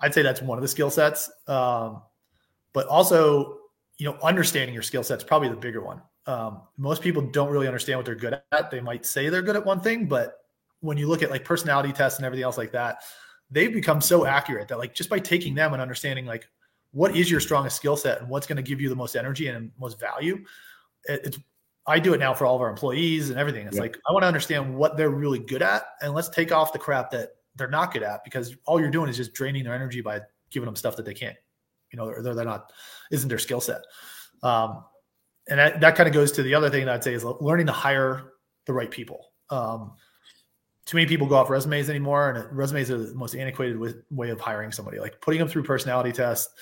[0.00, 1.30] I'd say that's one of the skill sets.
[1.46, 2.02] Um,
[2.72, 3.58] but also,
[3.98, 6.02] you know, understanding your skill sets probably the bigger one.
[6.26, 8.70] Um, most people don't really understand what they're good at.
[8.70, 10.38] They might say they're good at one thing, but
[10.80, 13.02] when you look at like personality tests and everything else like that,
[13.50, 16.48] they've become so accurate that like just by taking them and understanding like
[16.92, 19.48] what is your strongest skill set and what's going to give you the most energy
[19.48, 20.44] and most value.
[21.04, 21.38] It, it's
[21.86, 23.66] I do it now for all of our employees and everything.
[23.66, 23.82] It's yeah.
[23.82, 26.78] like I want to understand what they're really good at, and let's take off the
[26.78, 30.00] crap that they're not good at because all you're doing is just draining their energy
[30.00, 30.20] by
[30.50, 31.36] giving them stuff that they can't,
[31.92, 32.72] you know, they're, they're not
[33.10, 33.82] isn't their skill set.
[34.42, 34.84] Um,
[35.48, 37.66] and that, that kind of goes to the other thing that I'd say is learning
[37.66, 38.32] to hire
[38.66, 39.32] the right people.
[39.50, 39.92] Um,
[40.86, 43.78] too many people go off resumes anymore, and resumes are the most antiquated
[44.10, 44.98] way of hiring somebody.
[44.98, 46.52] Like putting them through personality tests,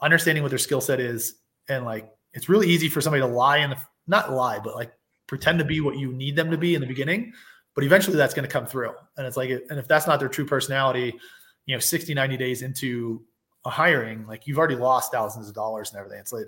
[0.00, 1.36] understanding what their skill set is,
[1.68, 3.76] and like it's really easy for somebody to lie the
[4.06, 4.92] not lie, but like
[5.26, 7.32] pretend to be what you need them to be in the beginning.
[7.74, 8.92] But eventually that's going to come through.
[9.16, 11.18] And it's like, and if that's not their true personality,
[11.66, 13.22] you know, 60, 90 days into
[13.64, 16.18] a hiring, like you've already lost thousands of dollars and everything.
[16.18, 16.46] It's like,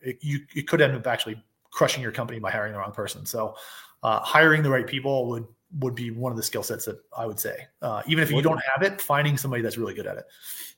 [0.00, 3.24] it, you, you could end up actually crushing your company by hiring the wrong person.
[3.26, 3.54] So
[4.02, 5.46] uh, hiring the right people would,
[5.80, 7.66] would be one of the skill sets that I would say.
[7.82, 10.24] Uh, even if you don't have it, finding somebody that's really good at it.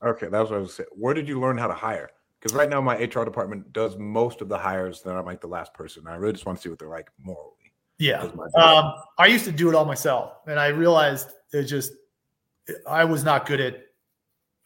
[0.02, 0.88] Okay, that was what I was saying.
[0.92, 2.10] Where did you learn how to hire?
[2.40, 5.02] because right now my HR department does most of the hires.
[5.02, 6.06] Then I'm like the last person.
[6.06, 7.67] I really just want to see what they're like morally.
[7.98, 8.22] Yeah,
[8.56, 11.92] um, I used to do it all myself, and I realized it just
[12.86, 13.82] I was not good at.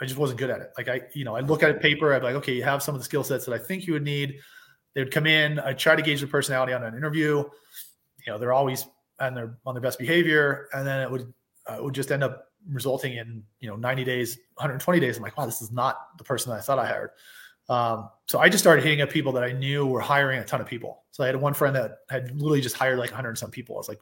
[0.00, 0.70] I just wasn't good at it.
[0.76, 2.12] Like I, you know, I look at a paper.
[2.12, 4.02] I'd like, okay, you have some of the skill sets that I think you would
[4.02, 4.38] need.
[4.94, 5.58] They would come in.
[5.60, 7.38] I try to gauge the personality on an interview.
[7.38, 8.86] You know, they're always
[9.20, 11.32] on their on their best behavior, and then it would
[11.70, 15.16] uh, it would just end up resulting in you know 90 days, 120 days.
[15.16, 17.10] I'm like, wow, this is not the person that I thought I hired.
[17.72, 20.60] Um, so I just started hitting up people that I knew were hiring a ton
[20.60, 21.04] of people.
[21.10, 23.76] So I had one friend that had literally just hired like 100 and some people.
[23.76, 24.00] I was like,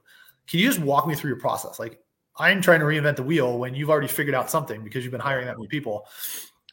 [0.49, 1.79] can you just walk me through your process?
[1.79, 2.01] Like,
[2.37, 5.21] I'm trying to reinvent the wheel when you've already figured out something because you've been
[5.21, 6.09] hiring that many people.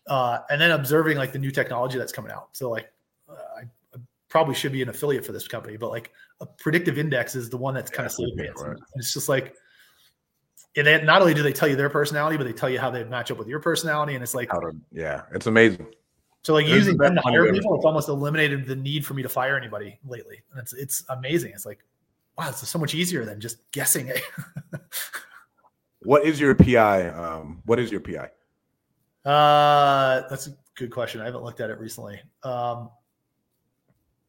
[0.08, 2.50] Uh, and then observing like the new technology that's coming out.
[2.54, 2.92] So like,
[3.30, 3.62] uh, I,
[3.96, 7.50] I, probably should be an affiliate for this company, but like a predictive index is
[7.50, 8.50] the one that's kind of saved me.
[8.96, 9.54] It's just like,
[10.76, 13.04] and not only do they tell you their personality, but they tell you how they
[13.04, 14.16] match up with your personality.
[14.16, 15.88] And it's like, to, yeah, it's amazing.
[16.48, 19.22] So like There's using them to hire people, it's almost eliminated the need for me
[19.22, 20.42] to fire anybody lately.
[20.52, 21.52] And it's it's amazing.
[21.54, 21.84] It's like,
[22.38, 24.22] wow, it's so much easier than just guessing it.
[26.04, 27.10] what is your PI?
[27.10, 28.30] Um, what is your PI?
[29.30, 31.20] Uh, that's a good question.
[31.20, 32.22] I haven't looked at it recently.
[32.44, 32.92] Um,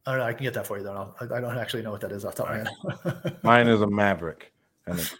[0.05, 0.25] I don't know.
[0.25, 1.15] I can get that for you though.
[1.21, 2.67] I, I don't actually know what that is off the top of
[3.05, 3.37] my head.
[3.43, 4.51] Mine is a Maverick.
[4.87, 5.15] And it,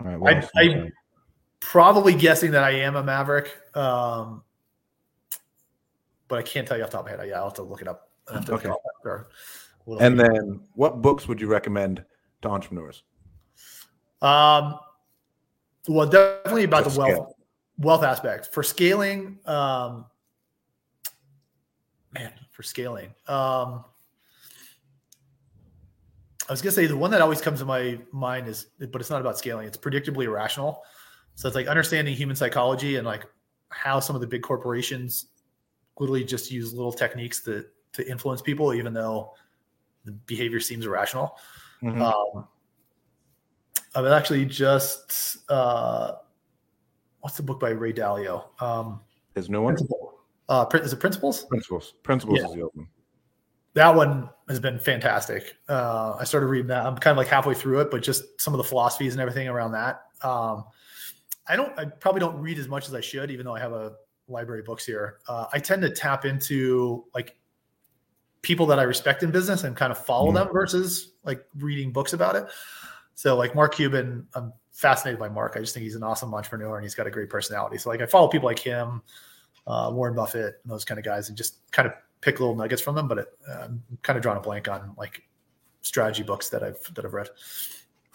[0.00, 0.92] right, I, am
[1.60, 3.54] probably guessing that I am a Maverick.
[3.76, 4.44] Um,
[6.28, 7.28] but I can't tell you off the top of my head.
[7.28, 8.10] Yeah, I'll have to look it up.
[8.48, 8.70] okay.
[10.00, 12.04] and then, what books would you recommend
[12.42, 13.02] to entrepreneurs?
[14.20, 14.78] Um,
[15.88, 17.34] well, definitely about the wealth
[17.78, 19.38] wealth aspect for scaling.
[19.46, 20.04] Um,
[22.12, 23.14] man, for scaling.
[23.26, 23.84] Um,
[26.48, 29.10] I was gonna say the one that always comes to my mind is, but it's
[29.10, 29.66] not about scaling.
[29.66, 30.82] It's predictably irrational.
[31.34, 33.24] So it's like understanding human psychology and like
[33.70, 35.26] how some of the big corporations
[36.00, 39.34] literally just use little techniques to to influence people, even though
[40.04, 41.38] the behavior seems irrational.
[41.82, 42.02] Mm-hmm.
[42.02, 42.48] Um,
[43.94, 46.12] I've actually just uh,
[47.20, 48.44] what's the book by Ray Dalio?
[48.60, 49.00] Um,
[49.34, 49.76] His new one.
[50.48, 51.44] Uh, is it Principles?
[51.44, 51.94] Principles.
[52.02, 52.46] Principles yeah.
[52.46, 52.88] is the open.
[53.74, 55.56] That one has been fantastic.
[55.68, 56.86] Uh, I started reading that.
[56.86, 59.46] I'm kind of like halfway through it, but just some of the philosophies and everything
[59.46, 60.02] around that.
[60.22, 60.64] Um,
[61.46, 61.78] I don't.
[61.78, 63.92] I probably don't read as much as I should, even though I have a
[64.28, 65.18] library books here.
[65.28, 67.36] Uh, I tend to tap into like
[68.42, 70.34] people that I respect in business and kind of follow mm.
[70.34, 72.46] them versus like reading books about it.
[73.14, 75.54] So like Mark Cuban, I'm fascinated by Mark.
[75.56, 77.78] I just think he's an awesome entrepreneur and he's got a great personality.
[77.78, 79.02] So like I follow people like him,
[79.66, 82.80] uh, Warren Buffett, and those kind of guys, and just kind of pick little nuggets
[82.80, 83.08] from them.
[83.08, 85.22] But it, uh, I'm kind of drawing a blank on like
[85.82, 87.28] strategy books that I've that I've read.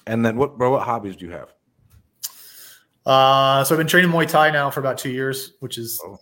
[0.07, 0.71] And then what, bro?
[0.71, 1.53] What hobbies do you have?
[3.05, 6.19] Uh, so I've been training Muay Thai now for about two years, which is oh.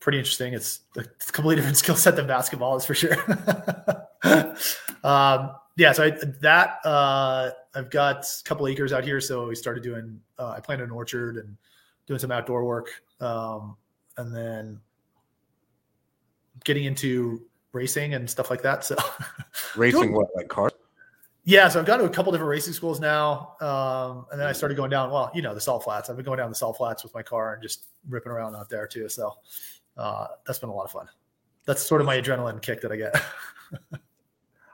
[0.00, 0.54] pretty interesting.
[0.54, 3.16] It's a completely different skill set than basketball, is for sure.
[5.04, 9.54] um, yeah, so I, that uh, I've got a couple acres out here, so we
[9.54, 10.20] started doing.
[10.38, 11.56] Uh, I planted an orchard and
[12.06, 12.90] doing some outdoor work,
[13.20, 13.76] um,
[14.16, 14.80] and then
[16.64, 17.42] getting into
[17.72, 18.84] racing and stuff like that.
[18.84, 18.96] So
[19.76, 20.72] racing, what like cars?
[21.48, 24.52] Yeah, so I've gone to a couple different racing schools now, um, and then I
[24.52, 25.10] started going down.
[25.10, 26.10] Well, you know, the salt flats.
[26.10, 28.68] I've been going down the salt flats with my car and just ripping around out
[28.68, 29.08] there too.
[29.08, 29.32] So
[29.96, 31.08] uh, that's been a lot of fun.
[31.64, 33.16] That's sort of my adrenaline kick that I get.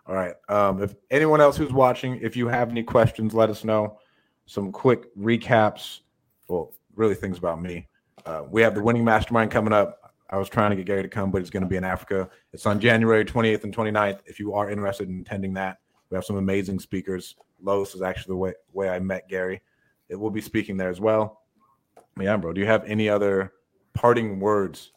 [0.08, 0.34] All right.
[0.48, 4.00] Um, if anyone else who's watching, if you have any questions, let us know.
[4.46, 6.00] Some quick recaps.
[6.48, 7.86] Well, really things about me.
[8.26, 10.12] Uh, we have the winning mastermind coming up.
[10.28, 12.28] I was trying to get Gary to come, but he's going to be in Africa.
[12.52, 14.18] It's on January 28th and 29th.
[14.26, 15.78] If you are interested in attending that,
[16.10, 17.36] we have some amazing speakers.
[17.62, 19.62] Los is actually the way, way I met Gary.
[20.08, 21.42] It will be speaking there as well.
[22.20, 22.52] Yeah, bro.
[22.52, 23.52] Do you have any other
[23.94, 24.92] parting words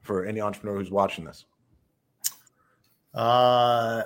[0.00, 1.44] for any entrepreneur who's watching this?
[3.14, 4.02] Uh,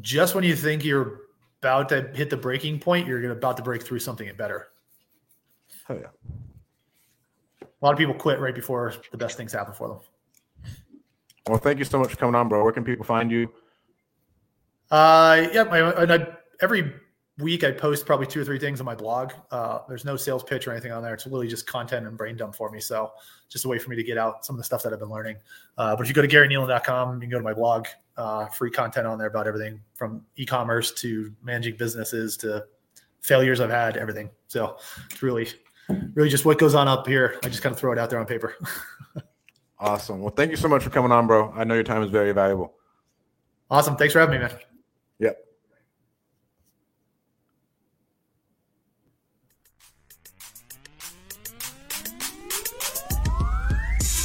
[0.00, 1.22] just when you think you're
[1.60, 4.68] about to hit the breaking point, you're about to break through something better.
[5.88, 6.06] Oh yeah.
[7.62, 9.98] A lot of people quit right before the best things happen for them.
[11.48, 12.62] Well, thank you so much for coming on, bro.
[12.62, 13.50] Where can people find you?
[14.90, 16.26] Uh, yeah, my, and I,
[16.60, 16.92] every
[17.38, 19.32] week I post probably two or three things on my blog.
[19.50, 21.14] Uh, there's no sales pitch or anything on there.
[21.14, 22.80] It's really just content and brain dump for me.
[22.80, 23.12] So
[23.48, 25.08] just a way for me to get out some of the stuff that I've been
[25.08, 25.36] learning.
[25.78, 27.86] Uh, but if you go to GaryNealon.com, you can go to my blog.
[28.16, 32.64] Uh, free content on there about everything from e-commerce to managing businesses to
[33.22, 34.28] failures I've had, everything.
[34.48, 34.76] So
[35.10, 35.48] it's really,
[36.14, 37.38] really just what goes on up here.
[37.44, 38.56] I just kind of throw it out there on paper.
[39.78, 40.20] awesome.
[40.20, 41.50] Well, thank you so much for coming on, bro.
[41.52, 42.74] I know your time is very valuable.
[43.70, 43.96] Awesome.
[43.96, 44.58] Thanks for having me, man.
[45.20, 45.46] Yep.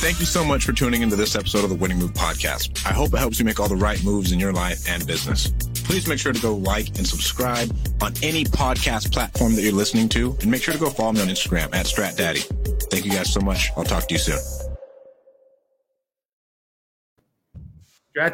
[0.05, 2.85] Thank you so much for tuning into this episode of the Winning Move podcast.
[2.85, 5.47] I hope it helps you make all the right moves in your life and business.
[5.73, 10.07] Please make sure to go like and subscribe on any podcast platform that you're listening
[10.09, 12.89] to, and make sure to go follow me on Instagram at StrattDaddy.
[12.89, 13.71] Thank you guys so much.
[13.75, 14.64] I'll talk to you soon.